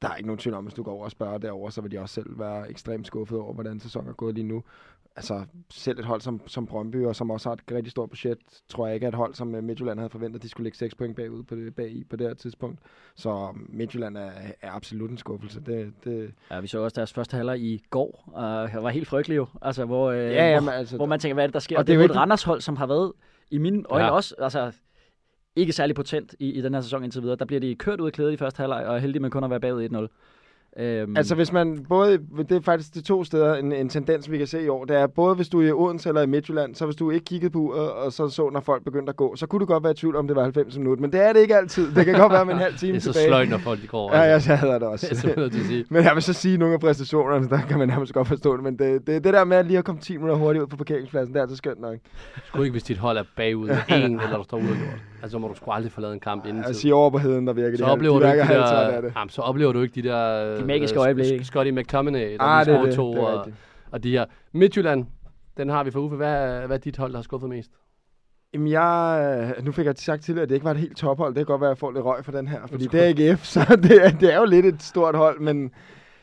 [0.03, 1.91] Der er ikke nogen tvivl om, hvis du går over og spørger derover, så vil
[1.91, 4.63] de også selv være ekstremt skuffet over, hvordan sæsonen er gået lige nu.
[5.19, 8.39] Altså, selv et hold som, som Brøndby, og som også har et rigtig stort budget,
[8.69, 10.95] tror jeg ikke er et hold, som øh, Midtjylland havde forventet, de skulle lægge 6
[10.95, 12.79] point bagud på det, bag i på det her tidspunkt.
[13.17, 14.31] Så Midtjylland er,
[14.63, 15.61] er absolut en skuffelse.
[15.67, 19.09] Det, det, Ja, vi så også deres første halvleg i går, og det var helt
[19.09, 19.47] frygtelig jo.
[19.63, 21.79] Altså, hvor, øh, ja, hvor, jamen, altså, hvor man tænker, hvad er det, der sker?
[21.79, 23.13] Og det er jo et ikke- Randers-hold, som har været
[23.51, 24.11] i mine øjne ja.
[24.11, 24.73] også, altså
[25.57, 27.37] ikke særlig potent i, i den her sæson indtil videre.
[27.37, 29.45] Der bliver de kørt ud af klædet i første halvleg, og er heldige med kun
[29.45, 30.09] at være bagud 1-0.
[30.77, 34.39] Øhm, Altså hvis man både, det er faktisk de to steder, en, en tendens vi
[34.39, 36.75] kan se i år, det er både hvis du er i Odense eller i Midtjylland,
[36.75, 39.37] så hvis du ikke kiggede på uret, og så så, når folk begyndte at gå,
[39.37, 41.33] så kunne du godt være i tvivl om, det var 90 minutter, men det er
[41.33, 41.95] det ikke altid.
[41.95, 43.29] Det kan godt være med en halv time Det er så tilbage.
[43.29, 44.15] sløjt, når folk de går.
[44.17, 44.51] Ja, altså.
[44.51, 45.35] jeg hader det Det er også.
[45.37, 45.85] nødt til at sige.
[45.91, 48.57] Men jeg vil så sige, at nogle af præstationerne, der kan man nærmest godt forstå
[48.57, 50.67] det, men det, det, det der med at lige at komme 10 minutter hurtigt ud
[50.67, 51.97] på parkeringspladsen, det er altså skønt nok.
[52.45, 54.79] Sgu ikke, hvis dit hold er bagud en, eller der står uafgjort.
[55.23, 56.75] Altså, så må du sgu aldrig forlade en kamp inden Jeg tid.
[56.75, 59.13] siger over på heden, der virker Så de, oplever de du ikke de der, det.
[59.17, 60.57] jamen, så oplever du ikke de der...
[60.59, 61.45] De magiske øh, øjeblikke.
[61.45, 62.95] Scotty McTominay, der Ah, det er det.
[62.95, 63.47] to, det og,
[63.91, 64.25] og de her.
[64.53, 65.07] Midtjylland,
[65.57, 66.17] den har vi for Uffe.
[66.17, 67.71] Hvad, er- hvad er dit hold, der har skuffet mest?
[68.55, 71.35] Jamen jeg, øh, nu fik jeg sagt tidligere, at det ikke var et helt tophold.
[71.35, 73.31] Det kan godt være, at jeg får lidt røg for den her, fordi det er
[73.33, 75.71] AGF, så det er, det er jo lidt et stort hold, men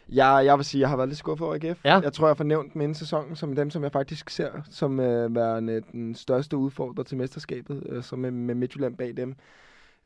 [0.10, 1.86] jeg, jeg vil sige, at jeg har været lidt skuffet over AGF.
[1.86, 2.00] Ja.
[2.00, 5.00] Jeg tror, jeg får nævnt dem inden sæsonen som dem, som jeg faktisk ser som
[5.00, 9.36] øh, værende den største udfordrer til mesterskabet, øh, som med, med Midtjylland bag dem.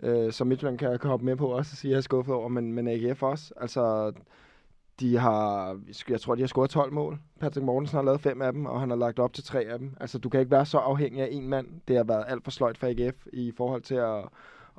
[0.04, 2.36] Øh, som Midtjylland kan, kan hoppe med på også og sige, at jeg er skuffet
[2.36, 3.54] over, men, men AGF også.
[3.58, 4.14] Altså,
[5.00, 7.20] de har, jeg tror, de har scoret 12 mål.
[7.40, 9.80] Patrick Mortensen har lavet fem af dem, og han har lagt op til tre af
[9.80, 9.96] dem.
[10.00, 11.68] Altså, du kan ikke være så afhængig af en mand.
[11.88, 14.24] Det har været alt for sløjt for AGF i forhold til at,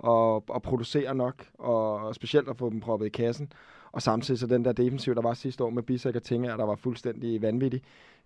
[0.08, 3.52] at, at producere nok, og specielt at få dem proppet i kassen.
[3.92, 6.64] Og samtidig så den der defensiv, der var sidste år med Bissek og Tinger, der
[6.64, 7.82] var fuldstændig vanvittig.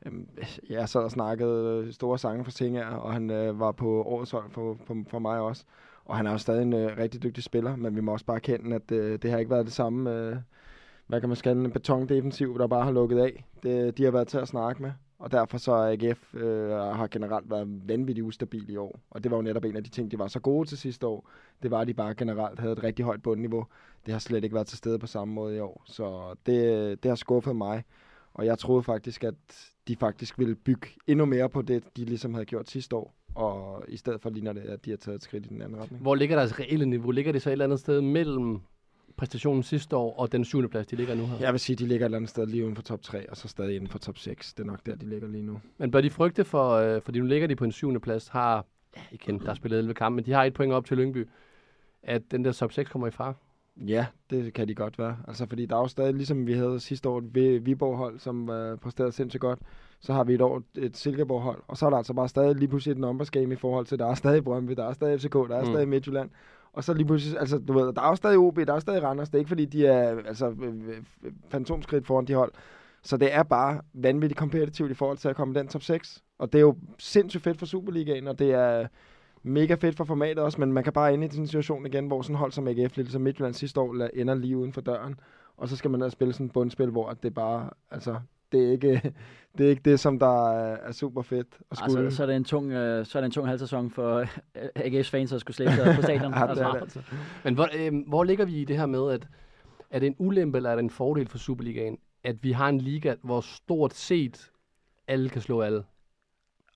[0.07, 0.29] Øhm,
[0.71, 4.31] Jeg sad og snakkede øh, store sange for Tinger, og han øh, var på årets
[4.31, 5.65] hold for, for, for mig også.
[6.05, 8.37] Og han er jo stadig en øh, rigtig dygtig spiller, men vi må også bare
[8.37, 10.37] erkende, at øh, det har ikke været det samme, øh,
[11.07, 13.45] hvad kan man skalle en betondefensiv, der bare har lukket af.
[13.63, 17.51] Det, de har været til at snakke med, og derfor så AGF øh, har generelt
[17.51, 19.01] været vanvittigt ustabil i år.
[19.11, 21.07] Og det var jo netop en af de ting, de var så gode til sidste
[21.07, 21.31] år.
[21.63, 23.67] Det var, at de bare generelt havde et rigtig højt bundniveau.
[24.07, 25.83] Det har slet ikke været til stede på samme måde i år.
[25.87, 27.85] Så det, det har skuffet mig.
[28.35, 29.35] Og jeg troede faktisk, at
[29.89, 33.15] de faktisk ville bygge endnu mere på det, de ligesom havde gjort sidste år.
[33.35, 35.81] Og i stedet for ligner det, at de har taget et skridt i den anden
[35.81, 36.03] retning.
[36.03, 37.11] Hvor ligger deres reelle niveau?
[37.11, 38.61] Ligger det så et eller andet sted mellem
[39.17, 41.37] præstationen sidste år og den syvende plads, de ligger nu her?
[41.41, 43.37] Jeg vil sige, de ligger et eller andet sted lige uden for top 3, og
[43.37, 44.55] så stadig inden for top 6.
[44.55, 45.61] Det er nok der, de ligger lige nu.
[45.79, 48.65] Men bør de frygte for, øh, fordi nu ligger de på en syvende plads, har,
[49.13, 51.29] igen, der er spillet 11 kampe, men de har et point op til Lyngby,
[52.03, 53.35] at den der top 6 kommer i far.
[53.87, 55.17] Ja, det kan de godt være.
[55.29, 58.49] Altså, fordi der er jo stadig, ligesom vi havde sidste år, et Vi- Viborg-hold, som
[58.49, 59.59] uh, præsterede sindssygt godt.
[60.01, 62.69] Så har vi et år et Silkeborg-hold, og så er der altså bare stadig lige
[62.69, 65.33] pludselig et numbers game i forhold til, der er stadig Brøndby, der er stadig FCK,
[65.35, 65.67] der er mm.
[65.71, 66.31] stadig Midtjylland.
[66.75, 69.03] Og så lige pludselig, altså du ved, der er jo stadig OB, der er stadig
[69.03, 69.29] Randers.
[69.29, 70.89] Det er ikke fordi, de er altså, øh,
[71.23, 72.53] øh, fantomskridt foran de hold.
[73.03, 76.23] Så det er bare vanvittigt kompetitivt i forhold til at komme i den top 6.
[76.39, 78.87] Og det er jo sindssygt fedt for Superligaen, og det er
[79.43, 82.23] mega fedt for formatet også, men man kan bare ende i den situation igen, hvor
[82.23, 85.15] sådan hold som AGF, lidt som Midtjylland sidste år, la- ender lige uden for døren.
[85.57, 88.17] Og så skal man ned og spille sådan et bundspil, hvor det bare, altså,
[88.53, 89.15] det er ikke
[89.59, 92.05] det, er ikke det som der er, er super fedt at skulle.
[92.05, 94.27] Altså, så, er det en tung, øh, så er det en tung halvsæson for øh,
[94.79, 96.35] AGF's fans at skulle slæbe sig på stadion.
[96.39, 97.19] Ja, det er altså, det.
[97.45, 99.29] Men hvor, øh, hvor ligger vi i det her med, at
[99.91, 102.79] er det en ulempe eller er det en fordel for Superligaen, at vi har en
[102.79, 104.51] liga, hvor stort set
[105.09, 105.85] alle kan slå alle?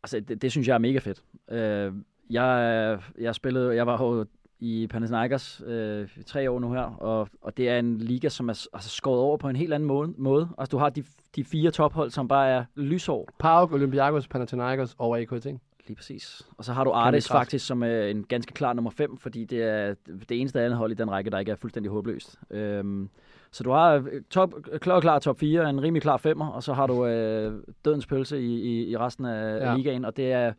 [0.03, 1.23] altså det, det, synes jeg er mega fedt.
[1.51, 1.93] Øh,
[2.31, 4.27] jeg, jeg spillede, jeg var jo
[4.61, 8.67] i Panathinaikos øh, tre år nu her, og, og det er en liga, som er
[8.73, 10.13] altså, skåret over på en helt anden måde.
[10.17, 10.49] måde.
[10.59, 11.05] Altså du har de,
[11.37, 13.29] de fire tophold, som bare er lysår.
[13.39, 15.45] PAOK, Olympiakos, Panathinaikos og AKT.
[15.87, 16.47] lige præcis.
[16.59, 17.29] Og så har du kraft.
[17.29, 19.95] faktisk, som er en ganske klar nummer 5, fordi det er
[20.29, 22.39] det eneste andet hold i den række, der ikke er fuldstændig håbløst.
[22.51, 23.09] Øhm,
[23.51, 26.73] så du har øh, top, klar, klar top 4, en rimelig klar femmer, og så
[26.73, 29.77] har du øh, dødens pølse i, i, i resten af, ja.
[29.77, 30.53] Ligaen, og det er...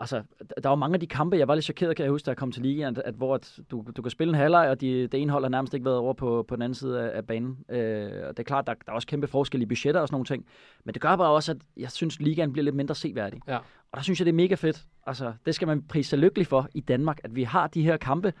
[0.00, 0.22] Altså,
[0.62, 2.36] der var mange af de kampe, jeg var lidt chokeret, kan jeg huske, da jeg
[2.36, 5.06] kom til ligaen, at, at hvor at du, du kan spille en halvleg, og de,
[5.06, 7.26] det ene hold har nærmest ikke været over på, på den anden side af, af
[7.26, 7.58] banen.
[7.68, 10.14] Øh, og det er klart, der, der er også kæmpe forskel i budgetter og sådan
[10.14, 10.46] nogle ting.
[10.84, 13.40] Men det gør bare også, at jeg synes, ligaen bliver lidt mindre seværdig.
[13.48, 13.56] Ja.
[13.92, 14.84] Og der synes jeg, det er mega fedt.
[15.06, 17.96] Altså, det skal man prise sig lykkelig for i Danmark, at vi har de her
[17.96, 18.32] kampe,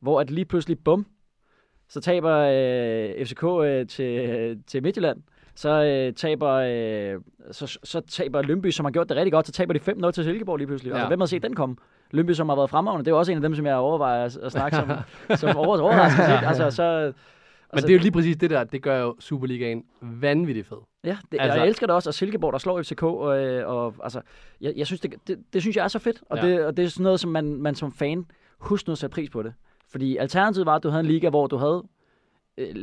[0.00, 1.06] hvor at lige pludselig, bum,
[1.88, 5.22] så taber øh, FCK øh, til, til Midtjylland.
[5.60, 9.52] Så øh, taber øh, så, så taber Lønby, som har gjort det rigtig godt, så
[9.52, 10.90] taber de 5-0 til Silkeborg lige pludselig.
[10.90, 10.96] Ja.
[10.96, 11.76] Altså, hvem har set den komme?
[12.10, 14.24] Lønby, som har været fremragende, det er jo også en af dem, som jeg overvejer
[14.24, 14.90] at, at snakke som,
[15.36, 16.32] som over, overraskelse.
[16.32, 16.46] ikke?
[16.46, 17.12] Altså, så,
[17.74, 20.76] Men det er jo lige præcis det der, det gør jo Superligaen vanvittigt fed.
[21.04, 23.68] Ja, det, altså, Altså- jeg elsker det også, og Silkeborg, der slår FCK, og, øh,
[23.68, 24.20] og altså,
[24.60, 26.46] jeg, jeg synes, det, det, det, synes jeg er så fedt, og, Ja.
[26.46, 28.26] det, og det er sådan noget, som man, man som fan,
[28.58, 29.52] husk nu at sætte pris på det.
[29.90, 31.82] Fordi alternativet var, at du havde en liga, hvor du havde
[32.58, 32.74] øh,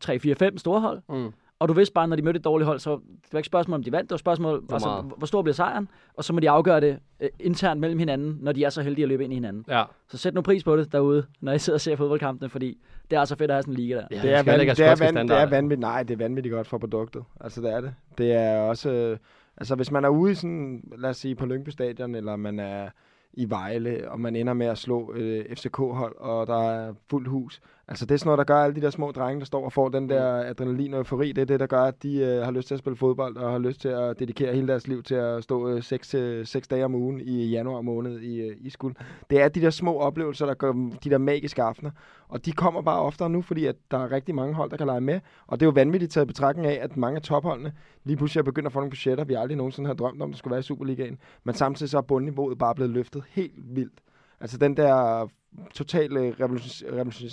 [0.00, 1.32] 3, 4, 5 store hold, Mm.
[1.58, 3.46] Og du vidste bare, når de mødte et dårligt hold, så det var ikke et
[3.46, 5.12] spørgsmål, om de vandt, det var et spørgsmål, Hvor altså, meget?
[5.16, 8.52] hvor stor bliver sejren, og så må de afgøre det øh, internt mellem hinanden, når
[8.52, 9.64] de er så heldige at løbe ind i hinanden.
[9.68, 9.84] Ja.
[10.08, 12.78] Så sæt nu pris på det derude, når I sidder og ser fodboldkampene, fordi
[13.10, 14.06] det er altså fedt at have sådan en liga der.
[14.10, 15.80] ja det, er vanvittigt, det, er skotske van, det er vanvittigt.
[15.80, 17.24] Nej, det er vanvittigt godt for produktet.
[17.40, 17.94] Altså, det er det.
[18.18, 18.90] Det er også...
[18.90, 19.18] Øh,
[19.56, 22.58] altså, hvis man er ude i sådan, lad os sige, på Lyngby Stadion, eller man
[22.60, 22.88] er
[23.32, 27.60] i Vejle, og man ender med at slå øh, FCK-hold, og der er fuldt hus.
[27.90, 29.72] Altså, det er sådan noget, der gør alle de der små drenge, der står og
[29.72, 31.32] får den der adrenalin og eufori.
[31.32, 33.50] Det er det, der gør, at de øh, har lyst til at spille fodbold, og
[33.50, 36.68] har lyst til at dedikere hele deres liv til at stå øh, 6, øh, 6
[36.68, 38.94] dage om ugen i januar måned i, øh, i skuld.
[39.30, 40.72] Det er de der små oplevelser, der gør
[41.04, 41.90] de der magiske aftener.
[42.28, 44.86] Og de kommer bare oftere nu, fordi at der er rigtig mange hold, der kan
[44.86, 45.20] lege med.
[45.46, 47.72] Og det er jo vanvittigt taget betragtning af, at mange af topholdene
[48.04, 50.38] lige pludselig er begyndt at få nogle budgetter, vi aldrig nogensinde har drømt om, der
[50.38, 51.18] skulle være i Superligaen.
[51.44, 54.00] Men samtidig så er bundniveauet bare blevet løftet helt vildt.
[54.40, 55.26] Altså den der
[55.74, 56.94] totale revolution...
[56.94, 57.30] revolution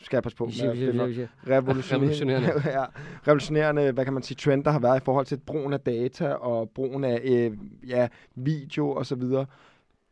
[0.00, 2.84] skal jeg passe på med revolutionerende, ja,
[3.26, 6.32] revolutionerende, hvad kan man sige, trend, der har været i forhold til brugen af data
[6.32, 7.52] og brugen af øh,
[7.88, 9.46] ja, video og så videre.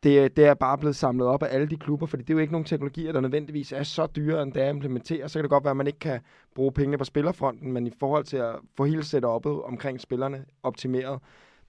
[0.03, 2.41] Det, det er bare blevet samlet op af alle de klubber, fordi det er jo
[2.41, 5.29] ikke nogle teknologier, der nødvendigvis er så dyre, end det er at implementere.
[5.29, 6.21] Så kan det godt være, at man ikke kan
[6.55, 11.19] bruge pengene på spillerfronten, men i forhold til at få hele setup'et omkring spillerne optimeret,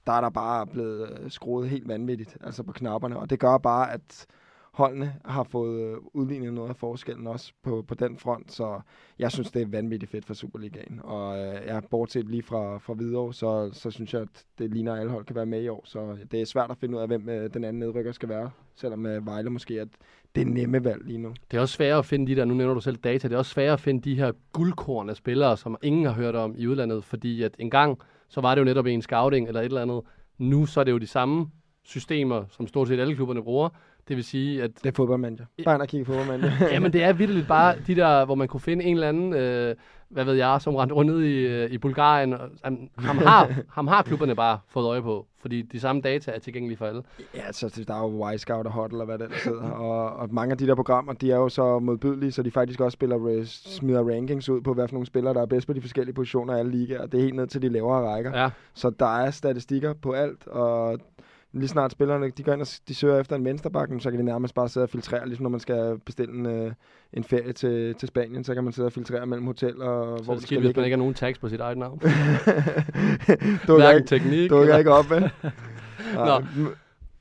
[0.08, 3.58] der er der bare blevet øh, skruet helt vanvittigt altså på knapperne, og det gør
[3.58, 4.26] bare, at
[4.74, 8.82] holdene har fået øh, udlignet noget af forskellen også på, på den front, så
[9.20, 11.00] jeg synes, det er vanvittigt fedt for Superligaen.
[11.04, 14.94] Og øh, ja, bortset lige fra, fra Hvidovre, så, så synes jeg, at det ligner,
[14.94, 15.82] at alle hold kan være med i år.
[15.86, 18.50] Så det er svært at finde ud af, hvem øh, den anden nedrykker skal være.
[18.76, 19.86] Selvom øh, Vejle måske er
[20.36, 21.34] det er nemme valg lige nu.
[21.52, 23.38] Det er også svært at finde de der, nu nævner du selv data, det er
[23.38, 26.68] også svært at finde de her guldkorn af spillere, som ingen har hørt om i
[26.68, 30.02] udlandet, fordi at engang, så var det jo netop en scouting eller et eller andet.
[30.38, 31.50] Nu så er det jo de samme
[31.84, 33.70] systemer, som stort set alle klubberne bruger.
[34.08, 35.46] Det vil sige, at Det er fodboldmanager.
[35.66, 36.68] Bare ind og kigge på fodboldmanager.
[36.74, 39.76] Jamen, det er virkelig bare de der, hvor man kunne finde en eller anden, øh,
[40.10, 42.34] hvad ved jeg, som rendte rundt ned i, øh, i Bulgarien.
[42.34, 46.32] Og, ham, ham, har, ham har klubberne bare fået øje på, fordi de samme data
[46.32, 47.04] er tilgængelige for alle.
[47.36, 49.72] Ja, så der er jo Y-Scout og Hot, eller hvad er, der hedder.
[49.72, 52.80] Og, og mange af de der programmer, de er jo så modbydelige, så de faktisk
[52.80, 55.82] også spiller, smider rankings ud på, hvad for nogle spillere, der er bedst på de
[55.82, 57.06] forskellige positioner i alle ligaer.
[57.06, 58.42] Det er helt ned til de lavere rækker.
[58.42, 61.00] Ja, Så der er statistikker på alt, og
[61.54, 64.26] lige snart spillerne, de går ind og de søger efter en venstreback, så kan de
[64.26, 66.72] nærmest bare sidde og filtrere, ligesom når man skal bestille en, øh,
[67.14, 70.24] en ferie til, til Spanien, så kan man sidde og filtrere mellem hotel og så
[70.24, 72.00] hvor det det skal hvis man ikke har nogen tags på sit eget navn.
[73.68, 74.50] dukker ikke, teknik.
[74.50, 75.22] dukker ikke op, med.
[76.16, 76.44] Nå.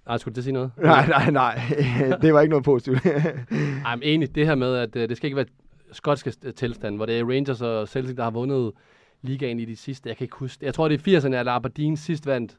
[0.06, 0.70] Nej, skulle du sige noget?
[0.82, 1.60] Nej, nej, nej.
[2.22, 3.06] det var ikke noget positivt.
[3.84, 4.34] Ej, men enig.
[4.34, 5.46] Det her med, at øh, det skal ikke være
[5.92, 8.72] skotske st- tilstand, hvor det er Rangers og Celtic, der har vundet
[9.22, 10.08] ligaen i de sidste.
[10.08, 10.66] Jeg kan ikke huske det.
[10.66, 12.56] Jeg tror, det er 80'erne, at Aberdeen sidst vandt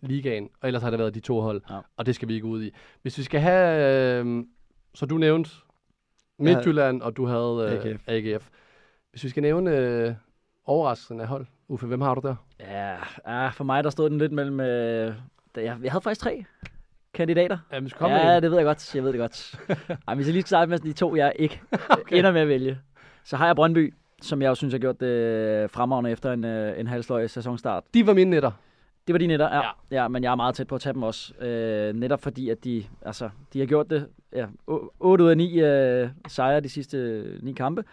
[0.00, 1.62] ligaen, og ellers har det været de to hold.
[1.70, 1.78] Ja.
[1.96, 2.70] Og det skal vi ikke ud i.
[3.02, 4.44] Hvis vi skal have, øh,
[4.94, 5.50] så du nævnte
[6.38, 8.08] Midtjylland, og du havde øh, AGF.
[8.08, 8.48] AGF.
[9.10, 10.14] Hvis vi skal nævne øh,
[10.64, 12.34] overraskelsen af hold, Uffe, hvem har du der?
[12.60, 14.60] Ja, ja, for mig der stod den lidt mellem...
[14.60, 15.14] Øh,
[15.56, 16.44] jeg, jeg havde faktisk tre
[17.14, 17.58] kandidater.
[17.72, 18.94] Ja, skal komme ja, det ved jeg godt.
[18.94, 19.60] Jeg ved det godt.
[20.08, 22.18] Ej, hvis jeg lige skal starte med de to, jeg ikke okay.
[22.18, 22.78] ender med at vælge.
[23.24, 26.80] Så har jeg Brøndby, som jeg jo synes har gjort det fremragende efter en, øh,
[26.80, 27.84] en halvsløj sæsonstart.
[27.94, 28.50] De var mine netter.
[29.06, 29.56] Det var de netter, ja.
[29.56, 29.62] Ja.
[29.90, 30.02] ja.
[30.02, 30.08] ja.
[30.08, 31.34] men jeg er meget tæt på at tage dem også.
[31.40, 34.46] Øh, netop fordi, at de, altså, de har gjort det ja,
[35.00, 37.84] 8 ud af 9 øh, sejre de sidste 9 kampe.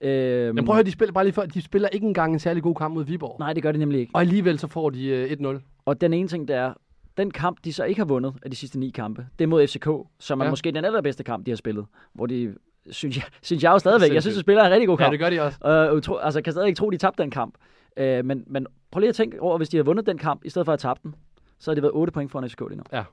[0.00, 2.38] Øh, Men prøv at høre, de spiller bare lige før, de spiller ikke engang en
[2.38, 3.36] særlig god kamp mod Viborg.
[3.38, 4.10] Nej, det gør de nemlig ikke.
[4.14, 5.60] Og alligevel så får de øh, 1-0.
[5.84, 6.72] Og den ene ting, det er,
[7.16, 9.66] den kamp, de så ikke har vundet af de sidste ni kampe, det er mod
[9.66, 9.88] FCK,
[10.18, 10.50] som er Ja.
[10.50, 11.86] måske den allerbedste kamp, de har spillet.
[12.12, 12.54] Hvor de,
[12.90, 15.12] synes jeg, synes jeg jo stadigvæk, jeg synes, de spiller en rigtig god Ja, kamp.
[15.12, 15.58] det gør de også.
[15.60, 17.54] Og utro, altså, kan stadig ikke tro, de tabte den kamp.
[17.98, 20.50] Øh, men, men prøv lige at tænke over, hvis de havde vundet den kamp, i
[20.50, 21.14] stedet for at tabe den,
[21.58, 22.82] så havde det været 8 point foran FCK lige nu.
[22.92, 23.04] Ja.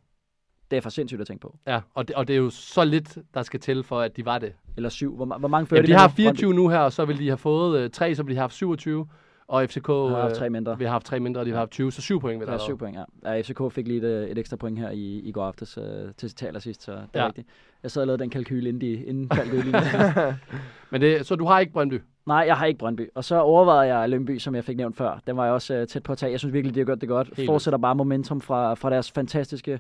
[0.72, 1.58] Det er for sindssygt at tænke på.
[1.68, 4.26] Ja, og det, og det er jo så lidt, der skal til for, at de
[4.26, 4.54] var det.
[4.76, 5.16] Eller syv.
[5.16, 6.14] Hvor, hvor mange fører Ja, de med har nu?
[6.14, 8.44] 24 nu her, og så vil de have fået øh, tre, så vil de have
[8.44, 9.08] haft 27.
[9.48, 10.78] Og FCK Har haft øh, tre mindre.
[10.78, 12.58] vi har haft tre mindre, og de har haft 20, så syv point der Ja,
[12.58, 13.34] syv point, ja.
[13.36, 13.42] ja.
[13.42, 15.84] FCK fik lige et, et ekstra point her i, i går aftes øh,
[16.18, 17.28] til, til allersidst, så det er Ja.
[17.28, 17.48] rigtigt.
[17.84, 20.36] Jeg sad og lavede den kalkyl, inden, de, inden Falk udlignede.
[20.92, 22.02] Men det, så du har ikke Brøndby?
[22.26, 23.10] Nej, jeg har ikke Brøndby.
[23.16, 25.20] Og så overvejede jeg Lønby, som jeg fik nævnt før.
[25.28, 26.32] Den var jeg også øh, tæt på at tage.
[26.32, 27.30] Jeg synes virkelig, de har gjort det godt.
[27.38, 29.80] Helt Fortsætter bare momentum fra, fra deres fantastiske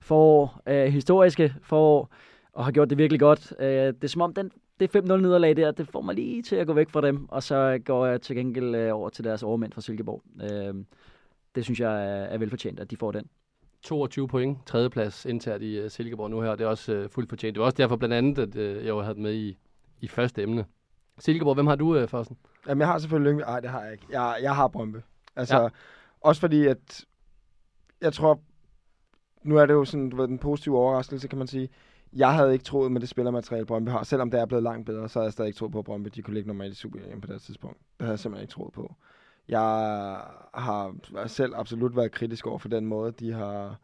[0.00, 2.08] forår, øh, historiske forår,
[2.52, 3.52] og har gjort det virkelig godt.
[3.60, 4.50] Øh, det er som om, den,
[4.80, 7.42] det 5-0 nederlag der, det får mig lige til at gå væk fra dem, og
[7.42, 10.22] så går jeg til gengæld øh, over til deres overmænd fra Silkeborg.
[10.42, 10.84] Øh,
[11.54, 13.28] det synes jeg er, er velfortjent, at de får den.
[13.82, 17.28] 22 point, tredjeplads internt i uh, Silkeborg nu her, og det er også uh, fuldt
[17.28, 17.54] fortjent.
[17.54, 19.58] Det var også derfor blandt andet, at uh, jeg jo havde med i,
[20.00, 20.64] i første emne.
[21.18, 22.36] Silkeborg, hvem har du, uh, Fossen?
[22.68, 23.42] Jamen, jeg har selvfølgelig Lyngby.
[23.42, 24.06] Nej, det har jeg ikke.
[24.10, 24.96] Jeg, jeg har Brøndby.
[25.36, 25.68] Altså, ja.
[26.20, 27.04] også fordi, at
[28.00, 28.40] jeg tror,
[29.42, 31.68] nu er det jo sådan, du ved, den positive overraskelse, kan man sige.
[32.16, 34.02] Jeg havde ikke troet med det spillermateriale, Brøndby har.
[34.02, 36.08] Selvom det er blevet langt bedre, så havde jeg stadig ikke troet på, at Brøndby
[36.14, 37.76] de kunne ligge normalt i Superligaen på det tidspunkt.
[37.78, 38.94] Det havde jeg simpelthen ikke troet på.
[39.48, 39.60] Jeg
[40.54, 40.94] har
[41.26, 43.76] selv absolut været kritisk over for den måde, de har,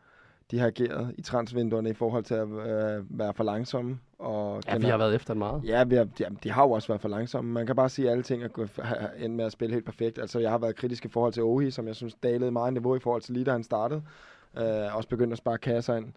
[0.50, 3.98] de har ageret i transvinduerne i forhold til at øh, være for langsomme.
[4.18, 5.64] Og Ja, vi har været efter meget.
[5.64, 7.52] Ja, vi har, de, de har jo også været for langsomme.
[7.52, 8.48] Man kan bare sige, at alle ting er
[9.18, 10.18] endt med at spille helt perfekt.
[10.18, 12.96] Altså, jeg har været kritisk i forhold til Ohi, som jeg synes dalede meget niveau
[12.96, 14.02] i forhold til lige da han startede.
[14.58, 16.12] Øh, også begyndt at spare kasser ind.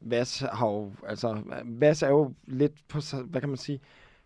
[0.00, 3.80] Vas har jo, altså, Vas er jo lidt på, hvad kan man sige,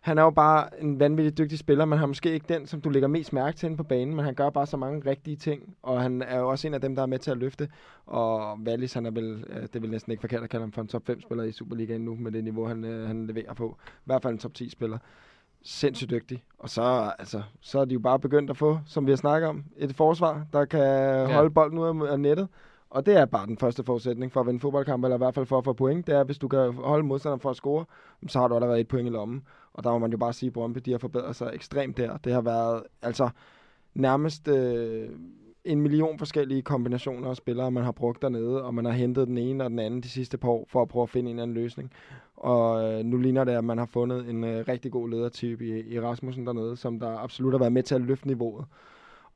[0.04, 2.80] han er jo bare en vanvittig dygtig spiller, men han er måske ikke den, som
[2.80, 5.76] du lægger mest mærke til på banen, men han gør bare så mange rigtige ting,
[5.82, 7.68] og han er jo også en af dem, der er med til at løfte.
[8.06, 10.72] Og Wallis, han er vel, øh, det er vel næsten ikke forkert at kalde ham
[10.72, 13.54] for en top 5 spiller i Superligaen nu, med det niveau, han, øh, han leverer
[13.54, 13.76] på.
[13.86, 14.98] I hvert fald en top 10 spiller.
[15.62, 16.44] Sindssygt dygtig.
[16.58, 19.48] Og så, altså, så er de jo bare begyndt at få, som vi har snakket
[19.48, 21.32] om, et forsvar, der kan ja.
[21.32, 22.48] holde bolden ud af nettet.
[22.94, 25.46] Og det er bare den første forudsætning for at vinde fodboldkamp, eller i hvert fald
[25.46, 26.06] for at få point.
[26.06, 27.84] Det er, hvis du kan holde modstanderen for at score,
[28.26, 29.42] så har du allerede et point i lommen.
[29.72, 32.16] Og der må man jo bare sige, at Brøndby de har forbedret sig ekstremt der.
[32.16, 33.28] Det har været altså
[33.94, 35.08] nærmest øh,
[35.64, 39.38] en million forskellige kombinationer af spillere, man har brugt dernede, og man har hentet den
[39.38, 41.42] ene og den anden de sidste par år for at prøve at finde en eller
[41.42, 41.90] anden løsning.
[42.36, 45.94] Og øh, nu ligner det, at man har fundet en øh, rigtig god ledertype i,
[45.94, 48.64] i Rasmussen dernede, som der absolut har været med til at løfte niveauet.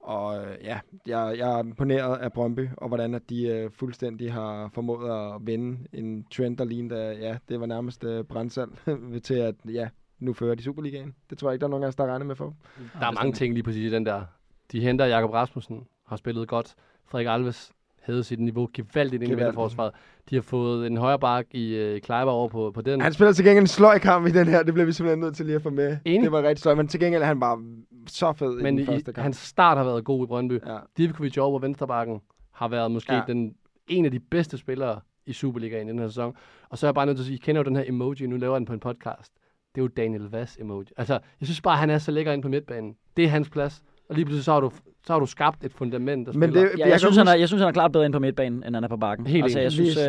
[0.09, 4.33] Og øh, ja, jeg, jeg er imponeret af Brøndby, og hvordan at de øh, fuldstændig
[4.33, 8.71] har formået at vinde en trend, der lignede, ja, det var nærmest øh, brændsand
[9.21, 9.89] til, at ja,
[10.19, 11.15] nu fører de Superligaen.
[11.31, 12.55] Det tror jeg ikke, der er nogen af os, der regner med for.
[13.01, 14.25] Der er mange ting lige præcis i den der.
[14.73, 16.75] De henter Jakob Rasmussen, har spillet godt.
[17.05, 17.73] Frederik Alves
[18.09, 19.93] havde sit niveau gevaldigt ind i midterforsvaret.
[20.31, 23.01] De har fået en højre bak i øh, Kleiber over på, på den.
[23.01, 25.37] Han spiller til gengæld en sløj kamp i den her, det bliver vi simpelthen nødt
[25.37, 25.97] til lige at få med.
[26.05, 26.23] Enig.
[26.23, 27.59] Det var rigtig sløj, men til gengæld er han bare
[28.07, 29.23] så fed Men i i, den første kamp.
[29.23, 30.61] hans start har været god i Brøndby.
[30.67, 30.79] Ja.
[30.99, 32.21] Divkovic over på venstrebakken
[32.53, 33.23] har været måske ja.
[33.27, 33.55] Den,
[33.89, 36.35] en af de bedste spillere i Superligaen i den her sæson.
[36.69, 38.27] Og så er jeg bare nødt til at sige, I kender jo den her emoji,
[38.27, 39.33] nu laver jeg den på en podcast.
[39.75, 40.87] Det er jo Daniel Vass emoji.
[40.97, 42.97] Altså, jeg synes bare, han er så lækker inde på midtbanen.
[43.17, 43.83] Det er hans plads.
[44.09, 44.71] Og lige pludselig så har du,
[45.07, 47.35] så har du skabt et fundament, der Men det, Ja, jeg, jeg, synes, han er,
[47.35, 49.27] jeg synes, han er klart bedre ind på midtbanen, end han er på bakken.
[49.27, 50.05] Helt altså, jeg synes, øh,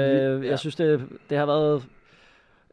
[0.45, 0.50] ja.
[0.50, 1.84] jeg synes det, det har været...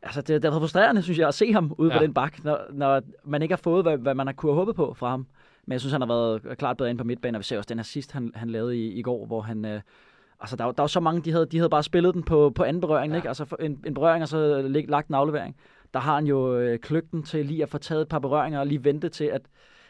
[0.03, 1.99] Altså, det, det har været frustrerende, synes jeg, at se ham ude ja.
[1.99, 4.75] På den bak, når, når man ikke har fået, hvad, hvad man har kunne håbet
[4.75, 5.27] på fra ham.
[5.67, 7.69] Men jeg synes, han har været klart bedre ind på midtbanen, og vi ser også
[7.69, 9.65] den assist, han, han lavede i, i går, hvor han...
[9.65, 9.81] Øh,
[10.41, 12.53] altså, der, var- der var så mange, de havde, de havde bare spillet den på,
[12.55, 13.17] på anden berøring, ja.
[13.17, 13.29] ikke?
[13.29, 15.57] Altså, en, en berøring, og så lagt en aflevering.
[15.95, 18.67] Der har han jo øh, kløgten til lige at få taget et par berøringer, og
[18.67, 19.43] lige vente til, at,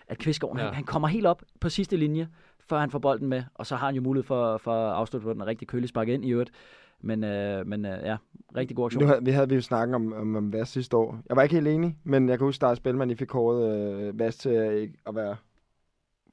[0.09, 0.64] at Kvistgaard, ja.
[0.64, 2.28] Han, han kommer helt op på sidste linje,
[2.68, 5.24] før han får bolden med, og så har han jo mulighed for, for at afslutte
[5.24, 6.50] på den rigtig kølig spark ind i øvrigt.
[7.00, 8.16] Men, øh, men øh, ja,
[8.57, 9.02] rigtig god aktion.
[9.02, 11.18] nu havde, vi havde vi jo snakket om, om, om Vas sidste år.
[11.28, 13.78] Jeg var ikke helt enig, men jeg kan huske, der er Spilman, I fik kåret
[14.00, 15.36] øh, Vas til at, ikke at være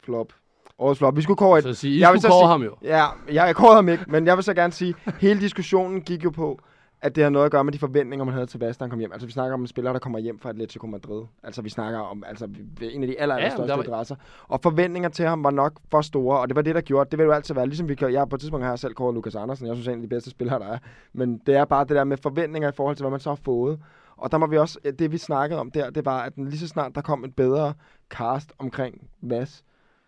[0.03, 0.33] flop.
[0.79, 1.15] Årets flop.
[1.15, 2.75] Vi skulle kåre et så at sige, I Jeg skulle så kåre ham jo.
[2.83, 6.23] Ja, jeg, jeg kårede ham ikke, men jeg vil så gerne sige, hele diskussionen gik
[6.23, 6.59] jo på,
[7.03, 8.89] at det har noget at gøre med de forventninger, man havde til Vas, da han
[8.89, 9.11] kom hjem.
[9.11, 11.23] Altså, vi snakker om en spiller, der kommer hjem fra Atletico Madrid.
[11.43, 12.45] Altså, vi snakker om altså,
[12.81, 14.15] en af de aller, aller Ja, største var- adresser.
[14.47, 17.09] Og forventninger til ham var nok for store, og det var det, der gjorde.
[17.11, 18.93] Det vil jo altid være, ligesom vi kan, jeg på et tidspunkt har jeg selv
[18.93, 19.67] kåret Lukas Andersen.
[19.67, 20.77] Jeg synes, han er en af de bedste spillere, der er.
[21.13, 23.39] Men det er bare det der med forventninger i forhold til, hvad man så har
[23.45, 23.79] fået.
[24.17, 26.67] Og der må vi også, det vi snakkede om der, det var, at lige så
[26.67, 27.73] snart der kom et bedre
[28.09, 29.63] cast omkring Vas,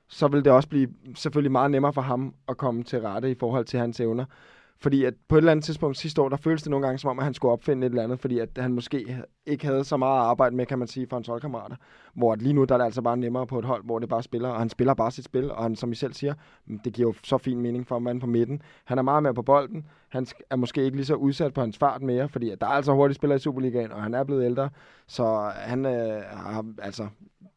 [0.08, 3.36] så vil det også blive selvfølgelig meget nemmere for ham at komme til rette i
[3.39, 4.26] forhold til hans evner.
[4.80, 7.09] Fordi at på et eller andet tidspunkt sidste år, der føltes det nogle gange som
[7.09, 9.97] om, at han skulle opfinde et eller andet, fordi at han måske ikke havde så
[9.97, 11.76] meget at arbejde med, kan man sige, for hans holdkammerater.
[12.13, 14.09] Hvor at lige nu, der er det altså bare nemmere på et hold, hvor det
[14.09, 16.34] bare spiller, og han spiller bare sit spil, og han, som I selv siger,
[16.65, 18.61] mm, det giver jo så fin mening for manden på midten.
[18.86, 21.78] Han er meget mere på bolden, han er måske ikke lige så udsat på hans
[21.78, 24.45] fart mere, fordi at der er altså hurtige spillere i Superligaen, og han er blevet
[24.45, 24.69] ældre,
[25.07, 27.07] så han øh, har, altså,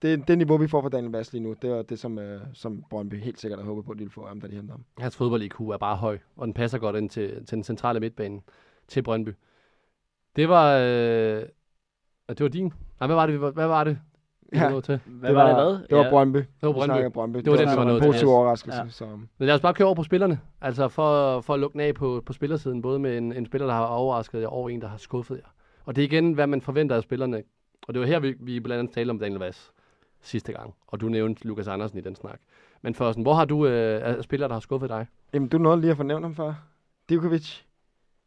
[0.03, 2.41] det, det niveau, vi får fra Daniel Vass lige nu, det er det, som, øh,
[2.55, 4.73] som Brøndby helt sikkert havde håbet på, at de ville få ham, da de hentede
[4.73, 4.85] ham.
[4.99, 8.41] Hans fodbold-IQ er bare høj, og den passer godt ind til, til den centrale midtbane.
[8.89, 9.31] til Brøndby.
[10.37, 10.77] Det var...
[10.77, 11.43] Øh,
[12.29, 12.73] det var din.
[13.01, 13.41] Nej, hvad var det?
[13.41, 13.99] var- Hvad var det?
[14.53, 14.71] var Ja.
[14.71, 15.01] nået til?
[15.07, 15.87] Hvad var det hvad?
[15.89, 16.39] Det var Brøndby.
[16.39, 17.13] Det var Brøndby.
[17.13, 17.39] Brøndby.
[17.39, 18.33] Det var den, vi var en positiv Yes.
[18.33, 18.83] overraskelse.
[18.83, 18.89] Ja.
[18.89, 19.07] Så.
[19.07, 20.41] Men lad os bare køre over på spillerne.
[20.61, 22.83] Altså for, for at lukke den af på, på spillersiden.
[22.83, 25.49] Både med en, en spiller, der har overrasket jer, og en, der har skuffet jer.
[25.85, 27.43] Og det er igen, hvad man forventer af spillerne.
[27.89, 29.71] Og det var her, vi, vi blandt andet talte om Daniel Vass
[30.23, 30.75] sidste gang.
[30.87, 32.39] Og du nævnte Lukas Andersen i den snak.
[32.83, 35.07] Men Førsten, hvor har du øh, spillere, der har skuffet dig?
[35.35, 36.55] Jamen, du nåede lige at fornævne ham før.
[37.09, 37.61] Divkovic.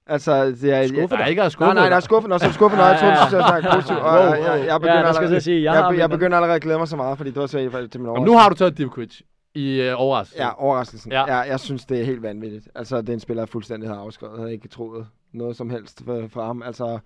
[0.07, 0.87] Altså, det er...
[0.87, 1.29] Skuffet dig?
[1.29, 2.29] Ikke at Nej, nej, der er skuffet.
[2.29, 2.77] Nå, så er skuffet.
[2.79, 3.99] Nå, jeg troede, du skulle snakke positivt.
[3.99, 6.37] Og jeg, jeg, jeg, begynder Ja, jeg allerede, sige, jeg jeg, har jeg, jeg begynder
[6.37, 8.31] allerede at glæde mig så meget, fordi det var så til min overraskelse.
[8.31, 9.21] nu har du taget Divkovic
[9.53, 10.43] i øh, overraskelse.
[10.43, 11.11] Ja, overraskelsen.
[11.11, 11.19] Ja.
[11.19, 11.35] Ja.
[11.35, 12.67] Jeg, jeg synes, det er helt vanvittigt.
[12.75, 14.33] Altså, det er en spiller, jeg fuldstændig havde afskrevet.
[14.33, 16.63] Jeg havde ikke troet noget som helst fra ham.
[16.63, 16.99] Altså,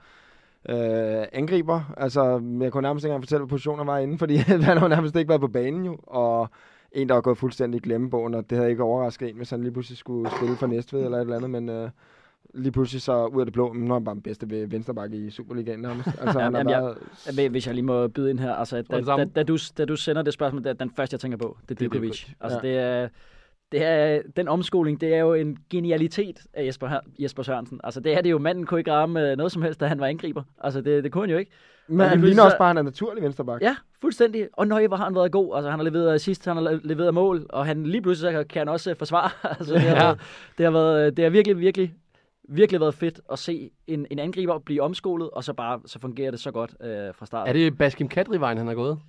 [0.69, 1.93] øh, angriber.
[1.97, 4.35] Altså, jeg kunne nærmest ikke engang fortælle, hvad positioner var inde, fordi
[4.69, 5.97] han har nærmest ikke været på banen jo.
[6.03, 6.49] Og
[6.91, 9.61] en, der var gået fuldstændig i glemmebogen, og det havde ikke overrasket en, hvis han
[9.61, 11.89] lige pludselig skulle spille for Næstved eller et eller andet, men øh,
[12.53, 14.67] lige pludselig så ud af det blå, men nu er han bare den bedste ved
[14.67, 16.07] venstrebakke i Superligaen nærmest.
[16.21, 16.97] Altså, han har Jamen, jeg- været...
[17.37, 19.95] Men Hvis jeg lige må byde ind her, altså, da, da, da, du, da du
[19.95, 21.79] sender det spørgsmål, det er den første, jeg tænker på, det er.
[21.79, 22.25] Divkovic.
[22.41, 22.67] Altså, Ja.
[22.69, 23.07] det er,
[23.75, 27.79] det er, den omskoling, det er jo en genialitet af Jesper, Jesper Sørensen.
[27.83, 29.99] Altså, det er det jo, manden kunne ikke ramme øh, noget som helst, da han
[29.99, 30.43] var angriber.
[30.61, 31.51] Altså, det, det kunne han jo ikke.
[31.87, 33.61] Men lige han ligner også så- bare, han er naturlig venstreback.
[33.61, 34.47] Ja, fuldstændig.
[34.53, 35.55] Og nøje, hvor har han været god.
[35.55, 38.43] Altså, han har leveret assist, han har le- leveret mål, og han lige pludselig så
[38.43, 39.29] kan han også øh, forsvare.
[39.59, 40.03] altså, det, har Ja.
[40.03, 40.19] været,
[40.57, 41.93] det, har været, øh, det har virkelig, virkelig,
[42.49, 46.31] virkelig været fedt at se en, en angriber blive omskolet, og så bare så fungerer
[46.31, 47.47] det så godt øh, fra start.
[47.47, 48.99] Er det Baskim Kadri-vejen, han har gået?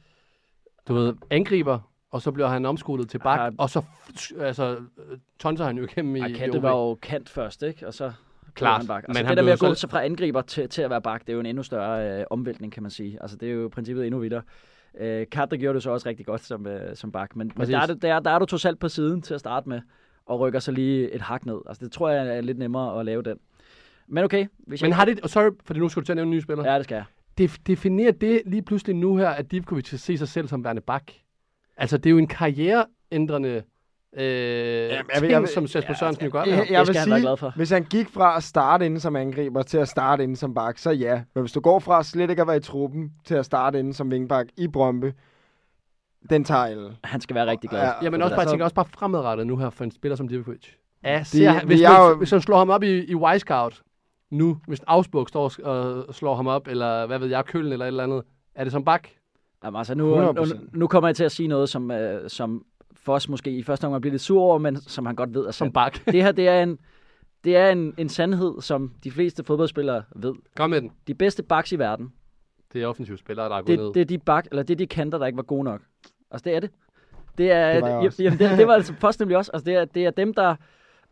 [0.89, 1.79] Du ved, angriber,
[2.11, 3.83] og så bliver han omskolet til bak, og så
[4.41, 4.77] altså,
[5.39, 6.63] tonser han jo igennem i, Kante OB.
[6.63, 7.87] var jo kant først, ikke?
[7.87, 8.13] Og så
[8.55, 9.03] Klart, han bak.
[9.09, 11.03] men Altså, han det der med at gå så- fra angriber til, til at være
[11.03, 13.19] bak, det er jo en endnu større øh, omvæltning, kan man sige.
[13.21, 14.43] Altså, det er jo i princippet endnu vildere.
[15.01, 17.79] Øh, Kante gjorde det så også rigtig godt som, øh, som bak, men, men der,
[17.81, 19.81] er, det- der, der er du trods alt på siden til at starte med,
[20.27, 21.59] og rykker så lige et hak ned.
[21.69, 23.37] Altså, det tror jeg er lidt nemmere at lave den.
[24.09, 24.97] Men okay, hvis Men jeg...
[24.97, 26.71] har det, og sorry, fordi nu skal du til at nævne en ny spiller.
[26.73, 27.05] Ja, det skal jeg.
[27.39, 30.83] Def, definerer det lige pludselig nu her, at Divkovic skal se sig selv som værende
[30.83, 31.03] bak?
[31.77, 33.63] Altså, det er jo en karriereændrende
[34.17, 36.43] øh, jeg ting, vil- jeg som Jesper Sørensen jo gør.
[36.45, 37.53] Jeg, jeg Det vil skal han være sige, glad for.
[37.57, 40.79] hvis han gik fra at starte inde som angriber til at starte inde som bak,
[40.79, 41.23] så ja.
[41.35, 43.95] Men hvis du går fra slet ikke at være i truppen til at starte inde
[43.95, 45.13] som vingbak i Brøndby,
[46.31, 46.97] den tager alle.
[47.05, 47.81] Han skal være rigtig glad.
[47.81, 50.29] Ja, Jamen også bare, jeg tænker også bare fremadrettet nu her for en spiller som
[50.29, 50.67] Divkovic.
[51.05, 53.83] Ja, ser, vi hvis, er man, jo- hvis han slår ham op i, i Y-Scout
[54.31, 57.85] nu, hvis Augsburg står og og slår ham op, eller hvad ved jeg, Køln eller
[57.85, 58.23] et eller andet,
[58.55, 59.09] er det som bak?
[59.65, 60.59] Jamen, altså, nu, nu, 100%.
[60.73, 64.01] nu kommer jeg til at sige noget, som, øh, som Foss måske i første omgang
[64.01, 65.99] bliver lidt sur over, men som han godt ved er Som bak.
[66.07, 66.79] det her, det er en,
[67.45, 70.35] det er en, en sandhed, som de fleste fodboldspillere ved.
[70.57, 70.93] Kom med den.
[71.07, 72.13] De bedste backs i verden,
[72.73, 73.87] Det er offensive spillere, der er gået ned.
[73.87, 75.81] det, det er de bak, eller det er de kanter, der ikke var gode nok.
[76.31, 76.71] Altså, det er det.
[77.39, 78.23] Det er, Det var jeg også.
[78.23, 79.51] Jamen, det, det var altså Foss nemlig også.
[79.55, 80.57] Altså, det er, det er dem, der...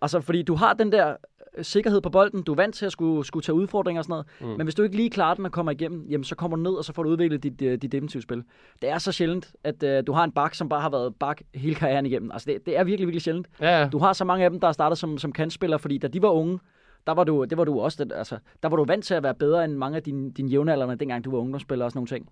[0.03, 1.17] Altså, fordi du har den der
[1.63, 4.27] sikkerhed på bolden, du er vant til at skulle, skulle tage udfordringer og sådan noget,
[4.41, 4.47] mm.
[4.47, 6.73] men hvis du ikke lige klarer den og kommer igennem, jamen så kommer du ned,
[6.73, 8.43] og så får du udviklet dit, øh, dit defensive spil.
[8.83, 11.41] Det er så sjældent, at øh, du har en bak, som bare har været bak
[11.55, 12.31] hele karrieren igennem.
[12.33, 13.47] Altså det, det er virkelig, virkelig sjældent.
[13.61, 13.89] Ja, ja.
[13.89, 16.23] Du har så mange af dem, der er startet som, som kantspillere, fordi da de
[16.23, 16.59] var unge,
[17.07, 19.23] der var du, det var du også, den, altså, der var du vant til at
[19.23, 22.09] være bedre end mange af dine, dine jævnaldrende, dengang du var ungdomsspiller og sådan nogle
[22.09, 22.29] ting.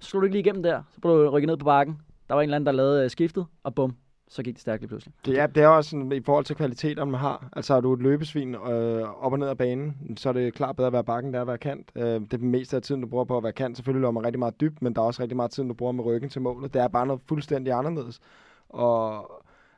[0.00, 1.98] Så slog du ikke lige igennem der, så blev du rykket ned på bakken.
[2.28, 3.96] Der var en eller anden, der lavede øh, skiftet, og bum,
[4.28, 5.14] så gik det stærkt lige pludselig.
[5.26, 7.48] Det er, det er også sådan, i forhold til kvaliteterne, man har.
[7.56, 10.76] Altså har du et løbesvin øh, op og ned af banen, så er det klart
[10.76, 11.90] bedre at være bakken, der at være kant.
[11.96, 13.76] Øh, det er meste af tiden, du bruger på at være kant.
[13.76, 15.92] Selvfølgelig løber man rigtig meget dybt, men der er også rigtig meget tid, du bruger
[15.92, 16.74] med ryggen til målet.
[16.74, 18.20] Det er bare noget fuldstændig anderledes.
[18.68, 19.30] Og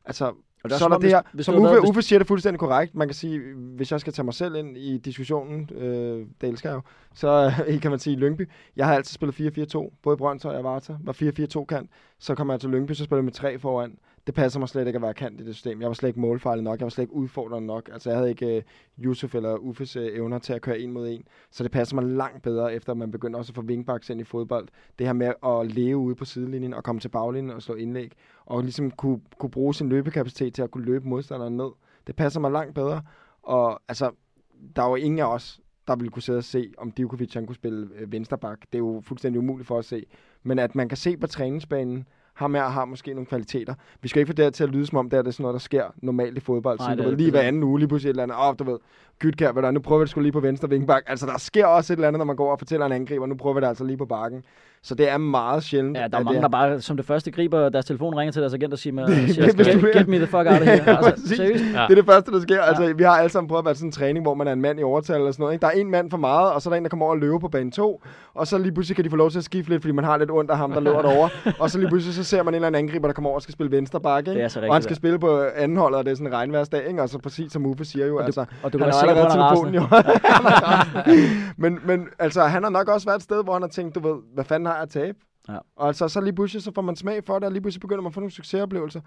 [0.04, 0.34] altså, Og
[0.64, 2.60] det er så er der det her, hvis- som Uffe, hvis- Uffe siger det fuldstændig
[2.60, 2.94] korrekt.
[2.94, 6.68] Man kan sige, hvis jeg skal tage mig selv ind i diskussionen, øh, det elsker
[6.70, 6.80] jeg jo,
[7.14, 8.48] så øh, kan man sige Lyngby.
[8.76, 9.34] Jeg har altid spillet
[9.76, 11.90] 4-4-2, både i Brøndshøj og Varta, var 4-4-2 kant.
[12.18, 13.98] Så kommer jeg til Lyngby, så spiller jeg med tre foran.
[14.28, 15.80] Det passer mig slet ikke at være kant i det system.
[15.80, 17.88] Jeg var slet ikke målfejlet nok, jeg var slet ikke udfordrende nok.
[17.92, 18.62] Altså jeg havde ikke øh,
[19.04, 21.24] Yusuf eller Uffes øh, evner til at køre en mod en.
[21.50, 24.24] Så det passer mig langt bedre, efter man begynder også at få wingbacks ind i
[24.24, 24.68] fodbold.
[24.98, 28.12] Det her med at leve ude på sidelinjen og komme til baglinjen og slå indlæg.
[28.46, 31.70] Og ligesom kunne, kunne bruge sin løbekapacitet til at kunne løbe modstanderen ned.
[32.06, 33.02] Det passer mig langt bedre.
[33.42, 34.10] Og altså,
[34.76, 37.46] der er jo ingen af os, der ville kunne sidde og se, om Divkovic han
[37.46, 38.60] kunne spille øh, vensterbak.
[38.60, 40.06] Det er jo fuldstændig umuligt for at se.
[40.42, 42.06] Men at man kan se på træningsbanen,
[42.38, 43.74] ham her har måske nogle kvaliteter.
[44.02, 45.42] Vi skal ikke få det her til at lyde som om, det er, det sådan
[45.42, 46.78] noget, der sker normalt i fodbold.
[46.78, 48.36] Nej, det du ved, lige hver anden uge, lige pludselig et eller andet.
[48.48, 48.78] Åh, du ved,
[49.18, 51.02] Gytkær, der, nu prøver vi det sgu lige på venstre vingbak.
[51.06, 53.34] Altså, der sker også et eller andet, når man går og fortæller en angriber, nu
[53.34, 54.44] prøver vi det altså lige på bakken.
[54.82, 55.96] Så det er meget sjældent.
[55.96, 58.42] Ja, der er mange, det der bare som det første griber deres telefon, ringer til
[58.42, 59.46] deres agent og siger, med, Det- siger
[59.80, 60.82] get, get me the fuck out of here.
[60.86, 61.64] Ja, altså, seriøst.
[61.64, 61.68] Ja.
[61.70, 62.62] Det er det første, der sker.
[62.62, 64.60] Altså, vi har alle sammen prøvet at være sådan en træning, hvor man er en
[64.60, 65.52] mand i overtal eller sådan noget.
[65.54, 65.62] Ikke?
[65.62, 67.18] Der er en mand for meget, og så er der en, der kommer over og
[67.20, 68.02] løber på bane 2.
[68.34, 70.16] Og så lige pludselig kan de få lov til at skifte lidt, fordi man har
[70.16, 71.30] lidt ondt af ham, der løber derovre.
[71.62, 73.42] og så lige pludselig så ser man en eller anden angriber, der kommer over og
[73.42, 74.30] skal spille venstre bakke.
[74.34, 76.32] Det er så Og han skal spille på anden hold, og det er sådan en
[76.32, 76.86] regnværsdag.
[76.88, 77.02] Ikke?
[77.02, 79.00] Og så præcis som Uffe siger jo, Og du, altså, og du han kan har
[79.02, 79.82] allerede er telefonen jo.
[81.62, 84.00] men, men altså, han har nok også været et sted, hvor han har tænkt, du
[84.00, 85.18] ved, hvad fanden har at tabe?
[85.48, 85.58] Ja.
[85.76, 88.02] Og altså, så lige pludselig, så får man smag for det, og lige pludselig begynder
[88.02, 89.00] man at få nogle succesoplevelser.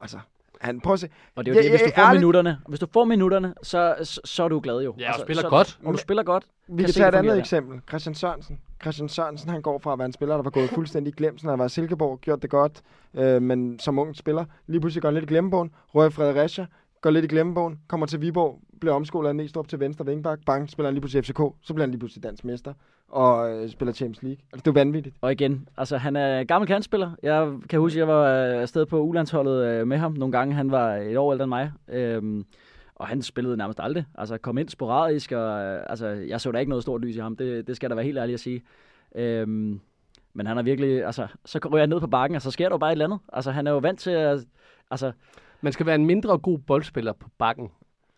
[0.00, 0.18] Altså,
[0.60, 1.08] han, prøv at se.
[1.36, 2.20] Og det er jo Ja, det, hvis du får ærligt.
[2.20, 4.92] minutterne, hvis du får minutterne, så, så, så er du glad jo.
[4.92, 5.78] Altså, Ja, og spiller så, godt.
[5.84, 6.44] Og du spiller godt.
[6.68, 7.80] Vi kan se, tage et andet eksempel.
[7.88, 8.60] Christian Sørensen.
[8.82, 11.40] Christian Sørensen, han går fra at være en spiller, der var gået fuldstændig glemt.
[11.40, 12.82] Han har været i Silkeborg, gjort det godt,
[13.14, 14.44] øh, men som ung spiller.
[14.66, 15.70] Lige pludselig går han lidt i glemmebogen.
[15.94, 16.66] Røg Fredericia,
[17.06, 20.38] går lidt i glemmebogen, kommer til Viborg, bliver omskolet af Næstrup til venstre vingbak.
[20.46, 21.40] Bang, spiller han lige pludselig FCK.
[21.62, 22.72] Så bliver han lige pludselig dansk mester
[23.08, 24.38] og øh, spiller Champions League.
[24.52, 25.16] Altså, det er vanvittigt.
[25.20, 27.10] Og igen, altså han er gammel kantspiller.
[27.22, 30.54] Jeg kan huske, at jeg var øh, afsted på ulandsholdet øh, med ham nogle gange.
[30.54, 31.72] Han var et år ældre end mig.
[31.88, 32.44] Øhm,
[32.94, 34.04] og han spillede nærmest aldrig.
[34.14, 37.18] Altså kom ind sporadisk, og øh, altså, jeg så da ikke noget stort lys i
[37.18, 37.36] ham.
[37.36, 38.62] Det, det skal der være helt ærligt at sige.
[39.14, 39.80] Øhm,
[40.34, 42.74] men han er virkelig, altså, så ryger jeg ned på bakken, og så sker der
[42.74, 43.18] jo bare et eller andet.
[43.32, 44.40] Altså, han er jo vant til at,
[44.90, 45.12] altså,
[45.60, 47.68] man skal være en mindre god boldspiller på bakken,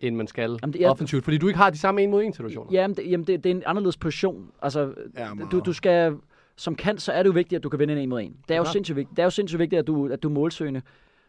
[0.00, 2.22] end man skal Jamen, det er- offensivt, fordi du ikke har de samme en mod
[2.22, 2.72] en situationer.
[2.72, 4.50] jamen, det, jamen det, det er en anderledes position.
[4.62, 6.16] Altså, Ja, du, du skal,
[6.56, 8.36] som kant, så er det jo vigtigt, at du kan vinde en en mod en.
[8.48, 8.72] Det er jo Klart.
[8.72, 9.16] sindssygt vigtigt.
[9.16, 10.82] Det er jo sindssygt vigtigt, at du, at du er målsøgende.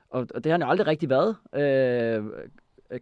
[0.10, 2.24] Og, og det har han jo aldrig rigtig været, øh,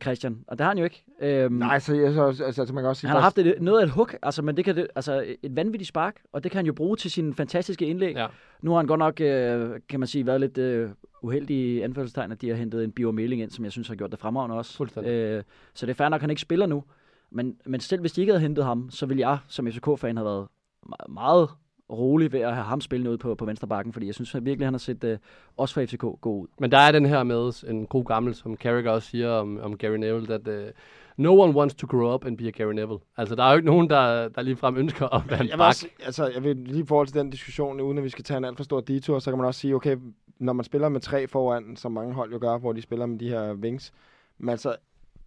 [0.01, 0.43] Christian.
[0.47, 1.03] Og det har han jo ikke.
[1.21, 3.07] Øhm, Nej, så jeg, så, altså, altså, man kan også sige...
[3.09, 5.55] han har haft et, noget af et hook, altså, men det kan det, altså et
[5.55, 8.15] vanvittigt spark, og det kan han jo bruge til sine fantastiske indlæg.
[8.15, 8.27] Ja.
[8.61, 10.89] Nu har han godt nok, øh, kan man sige, været lidt øh,
[11.23, 13.95] uheldig i anførselstegn, at de har hentet en Bio Meling ind, som jeg synes har
[13.95, 14.77] gjort det fremragende også.
[14.77, 15.11] Fuldstændig.
[15.11, 16.83] Øh, så det er fair nok, at han ikke spiller nu.
[17.31, 20.25] Men, men selv hvis de ikke havde hentet ham, så ville jeg som FCK-fan have
[20.25, 20.47] været
[20.85, 21.49] me- meget
[21.89, 24.45] rolig ved at have ham spillende ude på, på venstre bakken, fordi jeg synes at
[24.45, 25.17] virkelig, han har set øh,
[25.57, 26.47] også for FCK god ud.
[26.59, 29.77] Men der er den her med en god gammel, som Carragher også siger om, om
[29.77, 30.71] Gary Neville, at uh,
[31.17, 32.99] no one wants to grow up and be a Gary Neville.
[33.17, 35.57] Altså, der er jo ikke nogen, der, der ligefrem ønsker at være en Jeg vil,
[35.57, 35.67] bak.
[35.67, 38.37] også, altså, jeg vil lige i forhold til den diskussion, uden at vi skal tage
[38.37, 39.97] en alt for stor detur, så kan man også sige, okay,
[40.39, 43.19] når man spiller med tre foran, som mange hold jo gør, hvor de spiller med
[43.19, 43.93] de her wings,
[44.37, 44.75] men altså,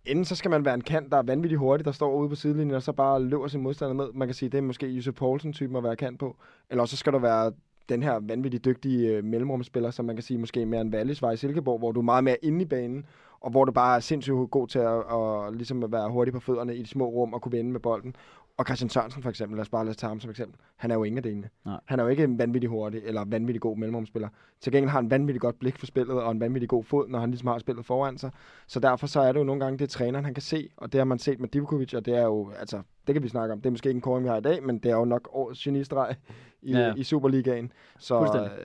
[0.05, 2.35] enten så skal man være en kant, der er vanvittigt hurtig, der står ude på
[2.35, 4.13] sidelinjen, og så bare løber sin modstander ned.
[4.15, 6.37] Man kan sige, det er måske Josef Poulsen-typen at være kant på.
[6.71, 7.53] Eller så skal du være
[7.89, 11.33] den her vanvittigt dygtige øh, mellemrumspiller, som man kan sige måske mere en Wallis var
[11.33, 13.07] i Silkeborg, hvor du er meget mere inde i banen,
[13.41, 16.41] og hvor du bare er sindssygt god til at, at, ligesom at være hurtig på
[16.41, 18.17] fødderne i de små rum og kunne vende med bolden.
[18.61, 20.61] Og Christian Sørensen for eksempel, lad os bare lade tage ham som eksempel.
[20.77, 21.49] Han er jo ingen af delene.
[21.65, 21.81] Nej.
[21.87, 24.29] Han er jo ikke en vanvittig hurtig eller vanvittig god mellemrumspiller.
[24.61, 27.19] Til gengæld har han vanvittigt godt blik for spillet og en vanvittig god fod, når
[27.19, 28.31] han ligesom har spillet foran sig.
[28.67, 30.99] Så derfor så er det jo nogle gange det træneren han kan se, og det
[30.99, 33.61] har man set med Divkovic, og det er jo, altså, det kan vi snakke om.
[33.61, 35.29] Det er måske ikke en kåring, vi har i dag, men det er jo nok
[35.33, 36.17] årets genistreg
[36.63, 36.95] i, Ja.
[36.97, 37.73] i Superligaen.
[37.99, 38.19] Så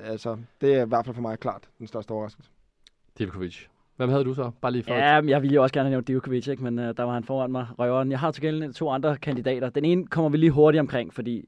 [0.03, 2.51] altså, det er i hvert fald for mig klart den største overraskelse.
[3.17, 3.65] Divkovic.
[3.97, 4.51] Hvem havde du så?
[4.61, 6.63] Bare lige for Ja, men jeg ville jo også gerne have nævnt Djokovic, ikke?
[6.63, 8.11] men øh, der var han foran mig, røveren.
[8.11, 9.69] Jeg har til gengæld to andre kandidater.
[9.69, 11.45] Den ene kommer vi lige hurtigt omkring, fordi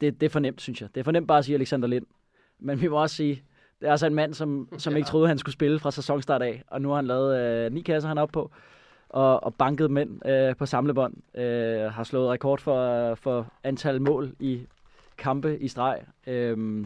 [0.00, 0.88] det, det er for nemt, synes jeg.
[0.94, 2.06] Det er for nemt bare at sige Alexander Lind.
[2.60, 3.42] Men vi må også sige,
[3.80, 6.62] det er altså en mand, som, som ikke troede, han skulle spille fra sæsonstart af.
[6.66, 8.50] Og nu har han lavet øh, ni kasser, han er oppe på.
[9.08, 11.14] Og, og banket mænd øh, på samlebånd.
[11.40, 14.60] Øh, har slået rekord for, for antal mål i
[15.18, 16.00] kampe i streg.
[16.26, 16.84] Øh,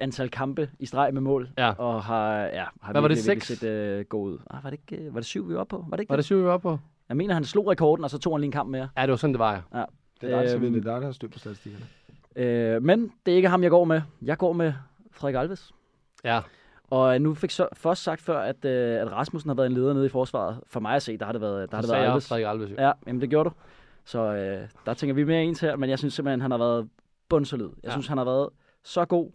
[0.00, 1.48] antal kampe i streg med mål.
[1.58, 1.72] Ja.
[1.78, 4.38] Og har, ja, har Hvad var det, virkelig, set øh, god ud.
[4.50, 5.84] Ah, var, det ikke, øh, var det syv, vi var oppe på?
[5.88, 6.78] Var det ikke Var det syv, vi var på?
[7.08, 8.88] Jeg mener, han slog rekorden, og så tog han lige en kamp mere.
[8.96, 9.84] Ja, det var sådan, det var, ja.
[10.20, 11.84] Det er dig, Øhm, øhm, det er dig der har styr på statistikkerne.
[12.36, 14.00] Øh, men det er ikke ham, jeg går med.
[14.22, 14.72] Jeg går med
[15.12, 15.72] Frederik Alves.
[16.24, 16.40] Ja,
[16.90, 19.94] Og nu fik så først sagt før, at, øh, at Rasmussen har været en leder
[19.94, 20.60] nede i forsvaret.
[20.66, 22.28] For mig at se, der har det været, der har så det været Alves.
[22.28, 22.70] Frederik Alves.
[22.70, 22.74] jo.
[22.78, 23.54] Ja, jamen det gjorde du.
[24.04, 26.88] Så øh, der tænker vi mere ens her, men jeg synes simpelthen, han har været
[27.28, 27.66] bundsolid.
[27.66, 27.90] Jeg Ja.
[27.90, 28.48] synes, han har været
[28.84, 29.30] så god.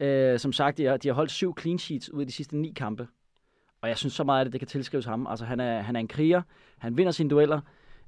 [0.00, 2.56] Øh, som sagt, de har, de har holdt syv clean sheets ud af de sidste
[2.56, 3.08] ni kampe.
[3.82, 5.26] Og jeg synes så meget af det, det kan tilskrives ham.
[5.26, 6.42] Altså, han er, han er en kriger.
[6.78, 7.60] Han vinder sine dueller.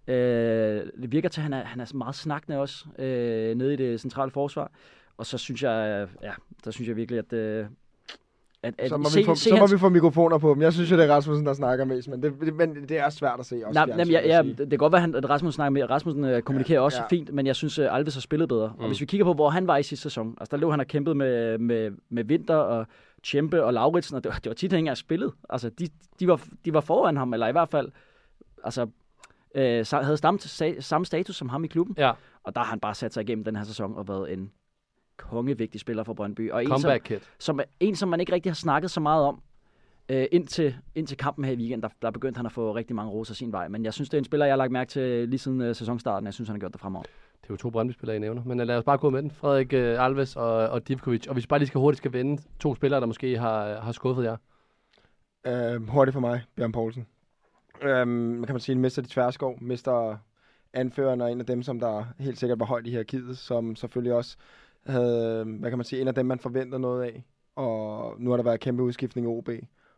[0.07, 3.77] Øh, det virker til, at han er, han er meget snakkende også øh, nede i
[3.77, 4.71] det centrale forsvar.
[5.17, 6.33] Og så synes jeg, ja,
[6.65, 7.33] der synes jeg virkelig, at...
[7.33, 7.67] Øh,
[8.63, 10.55] at, at Så må, se- vi få, se så må hans- vi få mikrofoner på
[10.55, 10.63] dem.
[10.63, 13.11] Jeg synes jo, det er Rasmussen, der snakker mest, men det, det, men det er
[13.11, 13.87] svært at se også.
[13.87, 15.91] Nej, nej, ja, ja, det kan godt være, han- at Rasmussen snakker med.
[15.91, 17.03] Rasmussen øh, kommunikerer også ja.
[17.03, 17.09] ja.
[17.09, 18.73] fint, men jeg synes, at Alves har spillet bedre.
[18.77, 18.81] Mm.
[18.81, 20.81] Og hvis vi kigger på, hvor han var i sidste sæson, altså der lå han
[20.81, 22.87] og kæmpede med, med, med Vinter og
[23.25, 25.33] Tjempe og Lauritsen, og det var, det var tit, han ikke engang spillet.
[25.51, 25.89] Altså, de,
[26.21, 27.89] de, var, de var foran ham, eller i hvert fald
[28.65, 28.87] altså,
[29.55, 30.39] øh, havde samme,
[30.81, 31.95] samme status som ham i klubben.
[31.99, 32.13] Ja,
[32.45, 34.51] Og der har han bare sat sig igennem den her sæson og været en
[35.17, 36.51] kongevigtig spiller for Brøndby.
[36.51, 37.19] Og en, som, comeback kid.
[37.39, 39.43] som, er- en, som man ikke rigtig har snakket så meget om,
[40.09, 43.13] øh, indtil, indtil kampen her i weekenden, der, der begyndte han at få rigtig mange
[43.13, 43.69] roser sin vej.
[43.69, 45.75] Men jeg synes, det er en spiller, jeg har lagt mærke til lige siden øh,
[45.75, 46.27] sæsonstarten.
[46.27, 47.03] Jeg synes, han har gjort det fremover.
[47.43, 48.43] Det er jo to Brøndby-spillere, I nævner.
[48.45, 49.31] Men øh, lad os bare gå med den.
[49.31, 51.27] Frederik øh, Alves og, og Divkovic.
[51.27, 53.93] Og hvis vi bare lige skal hurtigt skal vende to spillere, der måske har, har
[53.93, 54.37] skuffet jer.
[55.47, 57.07] Øh, hurtigt for mig, Bjørn Poulsen.
[57.83, 60.17] Øh, kan man sige, mister de tværskov, mister
[60.73, 64.15] anføreren og en af dem, som der helt sikkert var højt i hierarkiet, som selvfølgelig
[64.15, 64.37] også
[64.87, 67.25] havde, hvad kan man sige, en af dem, man forventer noget af.
[67.57, 69.49] Og nu har der været kæmpe udskiftning i OB,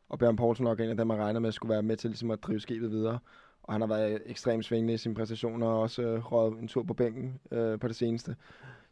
[0.08, 2.30] og Bjørn Poulsen nok en af dem, man regner med skulle være med til ligesom
[2.30, 3.18] at drive skibet videre.
[3.62, 6.82] Og han har været ekstremt svingende i sine præstationer, og også øh, røget en tur
[6.82, 8.36] på bænken øh, på det seneste.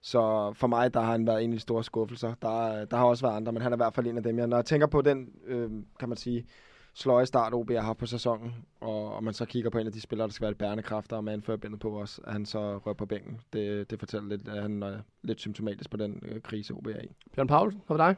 [0.01, 2.35] Så for mig, der har han været en af de store skuffelser.
[2.43, 4.23] Der, øh, der har også været andre, men han er i hvert fald en af
[4.23, 4.39] dem.
[4.39, 6.47] Jeg, når jeg tænker på den, øh, kan man sige,
[6.95, 10.01] sløje start, OB har på sæsonen, og, og man så kigger på en af de
[10.01, 12.47] spillere, der skal være et bærende kræfter, og man anfører bindet på os, at han
[12.47, 13.41] så rører på bænken.
[13.53, 17.01] Det, det fortæller lidt, at han er lidt symptomatisk på den øh, krise, OB er
[17.03, 17.09] i.
[17.35, 18.17] Bjørn Paulsen, hvad dig?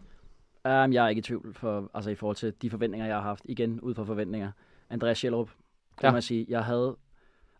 [0.85, 3.23] Um, jeg er ikke i tvivl for, altså i forhold til de forventninger, jeg har
[3.23, 3.43] haft.
[3.49, 4.51] Igen, ud fra forventninger.
[4.91, 5.51] Andreas Schellerup,
[5.99, 6.13] kan Ja.
[6.13, 6.47] man sige.
[6.49, 6.97] Jeg havde,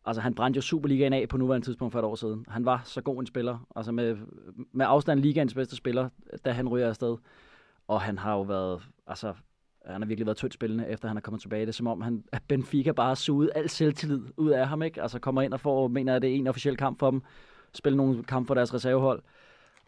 [0.05, 2.45] altså han brændte jo Superligaen af på nuværende tidspunkt for et år siden.
[2.49, 3.67] Han var så god en spiller.
[3.77, 4.17] Altså med,
[4.73, 6.09] med afstand ligaens bedste spiller,
[6.45, 7.17] da han ryger afsted.
[7.89, 9.35] Og han har jo været, altså
[9.87, 11.61] han har virkelig været tyndt spillende, efter han er kommet tilbage.
[11.61, 14.83] Det er som om, han, at Benfica bare har suget al selvtillid ud af ham,
[14.83, 15.03] ikke?
[15.03, 17.23] Altså kommer ind og får, mener at det er en officiel kamp for dem.
[17.75, 19.23] Spiller nogle kamp for deres reservehold.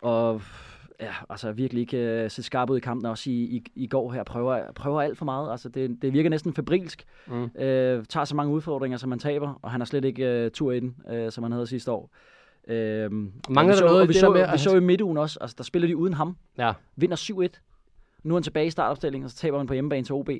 [0.02, 0.42] Og
[1.00, 4.12] ja, altså virkelig ikke uh, se skarp ud i kampen, også i, i, i går
[4.12, 5.50] her, prøver, prøver alt for meget.
[5.50, 7.04] Altså det, det virker næsten febrilsk.
[7.26, 7.42] Mm.
[7.42, 7.48] Uh,
[8.08, 10.80] tager så mange udfordringer, som man taber, og han har slet ikke uh, tur i
[10.80, 12.10] den, uh, som han havde sidste år.
[12.68, 15.16] Uh, Mangler vi der så, noget vi det så, med, vi så han- i midtugen
[15.18, 16.36] også, altså der spiller de uden ham.
[16.58, 16.72] Ja.
[16.96, 17.16] Vinder
[17.56, 17.65] 7-1.
[18.26, 20.30] Nu er han tilbage i startopstillingen, og så taber man på hjemmebane til OB.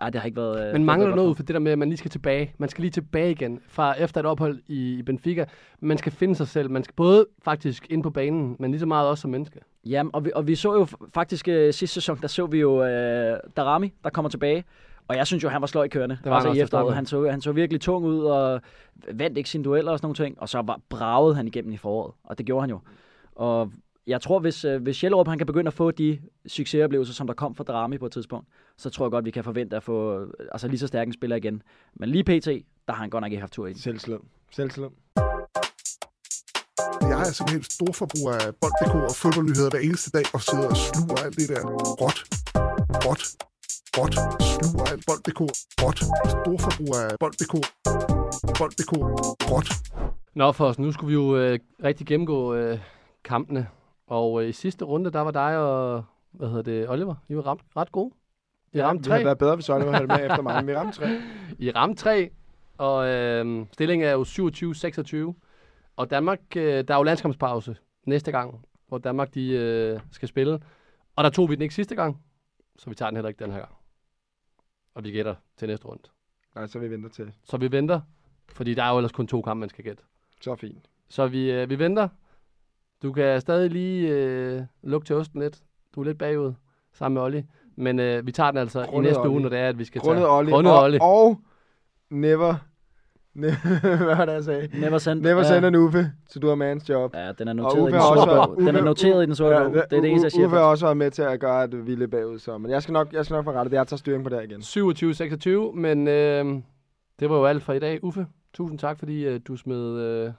[0.00, 0.58] Ej, det har ikke været...
[0.58, 2.54] øh, det Men mangler noget for det der med, at man lige skal tilbage?
[2.58, 5.44] Man skal lige tilbage igen fra efter et ophold i, i Benfica.
[5.80, 6.70] Man skal finde sig selv.
[6.70, 9.60] Man skal både faktisk ind på banen, men lige så meget også som menneske.
[9.86, 12.84] Jamen, og vi, og vi så jo faktisk øh, sidste sæson, der så vi jo
[12.84, 14.64] øh, Darami, der kommer tilbage.
[15.08, 16.18] Og jeg synes jo, han var sløj kørende.
[16.24, 16.94] var han altså også i efteråret.
[16.94, 18.60] Han så, han så virkelig tung ud og
[19.12, 20.40] vandt ikke sine dueller og sådan nogle ting.
[20.40, 22.14] Og så var, bragede han igennem i foråret.
[22.24, 22.80] Og det gjorde han jo.
[23.34, 23.70] Og
[24.06, 27.34] jeg tror, hvis, øh, hvis Sjællerup han kan begynde at få de succesoplevelser, som der
[27.34, 30.20] kom fra Darami på et tidspunkt, så tror jeg godt, vi kan forvente at få
[30.20, 31.62] øh, altså lige så stærk en spiller igen.
[31.94, 32.46] Men lige pt,
[32.86, 33.72] der har han godt nok ikke haft tur i.
[33.72, 33.78] den.
[33.78, 34.18] Selvslid.
[34.52, 34.84] Selvslid.
[37.00, 40.76] Jeg er simpelthen stor forbruger af bold.dk og fodboldnyheder hver eneste dag, og sidder og
[40.76, 41.62] sluger alt det der
[42.02, 42.18] råt,
[43.06, 43.22] råt,
[43.98, 44.14] råt,
[44.52, 45.40] sluger alt bold.dk,
[45.82, 45.98] råt,
[46.36, 47.54] stor forbruger af bold.dk,
[48.58, 48.92] bold.dk,
[49.52, 49.68] råt.
[50.34, 52.78] Nå, for os, nu skulle vi jo øh, rigtig gennemgå øh,
[53.24, 53.66] kampene.
[54.06, 57.42] Og øh, i sidste runde, der var dig og, hvad hedder det, Oliver, I var
[57.42, 58.14] ramt, ret gode.
[58.72, 59.24] I Ja, ramte vi havde tre.
[59.24, 61.06] været bedre, hvis Oliver havde med efter mig, vi ramte tre.
[61.66, 62.30] I ramte tre,
[62.78, 64.22] og øh, stillingen er jo
[65.32, 65.34] 27-26.
[65.96, 67.76] Og Danmark, øh, der er jo landskampspause
[68.06, 70.60] næste gang, hvor Danmark de, øh, skal spille.
[71.16, 72.22] Og der tog vi den ikke sidste gang,
[72.78, 73.72] så vi tager den heller ikke den her gang.
[74.94, 76.02] Og vi gætter til næste runde.
[76.54, 77.32] Nej, så vi venter til.
[77.44, 78.00] Så vi venter,
[78.52, 80.02] fordi der er jo ellers kun to kampe, man skal gætte.
[80.40, 80.88] Så fint.
[81.08, 82.08] Så vi, øh, vi venter.
[83.02, 85.58] Du kan stadig lige øh, lukke til osten lidt.
[85.94, 86.52] Du er lidt bagud
[86.94, 87.42] sammen med Olli.
[87.76, 89.42] Men øh, vi tager den altså Grundet i næste uge, Olli.
[89.42, 90.30] når det er, at vi skal Grundet tage...
[90.32, 90.50] Olli.
[90.50, 90.98] Grundet og, Olli.
[91.00, 91.40] og
[92.10, 92.54] never,
[93.34, 94.80] never, hvad var det, jeg sagde?
[94.80, 95.48] Never send, Never ja.
[95.48, 97.14] send an Uffe to do a man's job.
[97.16, 98.56] Ja, den er noteret, i den, har også sorte bog.
[98.66, 99.74] den er Uffe- noteret i den sorte bog.
[99.74, 100.44] Det er det eneste, jeg siger.
[100.46, 102.58] Uffe har også været med til at gøre, at vi er lidt bagud, så.
[102.58, 103.76] Men jeg skal nok, jeg skal nok få rettet det.
[103.76, 104.60] Jeg tager styring på det igen.
[105.72, 106.44] 27-26, men øh,
[107.20, 108.04] det var jo alt for i dag.
[108.04, 110.32] Uffe, tusind tak, fordi øh, du smed øh,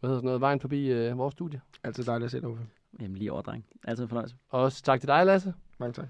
[0.00, 1.60] hvad hedder sådan noget, vejen forbi øh, vores studie.
[1.84, 2.64] Altid dejligt at se dig, Uffe.
[3.00, 3.64] Jamen lige over, dreng.
[3.84, 4.36] Altid en fornøjelse.
[4.50, 5.54] Og også tak til dig, Lasse.
[5.78, 6.06] Mange tak.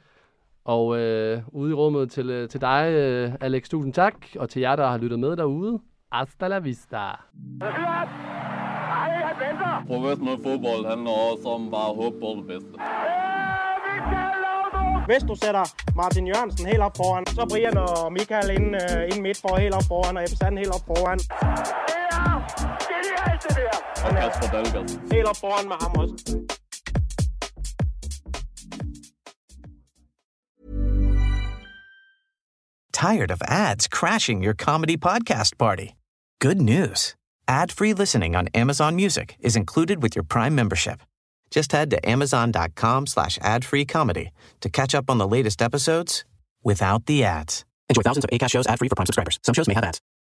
[0.65, 4.15] Og øh, ude i rummet til, øh, til dig, øh, Alex, tusind tak.
[4.39, 5.81] Og til jer, der har lyttet med derude.
[6.13, 7.11] Hasta la vista.
[9.87, 12.75] Professionel fodbold handler også om bare at håbe på det bedste.
[15.07, 15.65] Hvis du sætter
[15.97, 19.75] Martin Jørgensen helt op foran, så Brian og Michael ind, uh, ind midt for helt
[19.75, 21.19] op foran, og Ebbe Sand helt op foran.
[23.37, 25.37] Og Kasper Dahlgaard.
[25.37, 26.41] Foran med ham også.
[32.93, 35.95] Tired of ads crashing your comedy podcast party?
[36.41, 37.15] Good news.
[37.47, 41.01] Ad-free listening on Amazon Music is included with your Prime membership.
[41.51, 44.31] Just head to amazon.com slash ad-free comedy
[44.61, 46.25] to catch up on the latest episodes
[46.65, 47.65] without the ads.
[47.91, 49.39] Enjoy thousands of ACAST shows ad-free for Prime subscribers.
[49.43, 50.01] Some shows may have ads.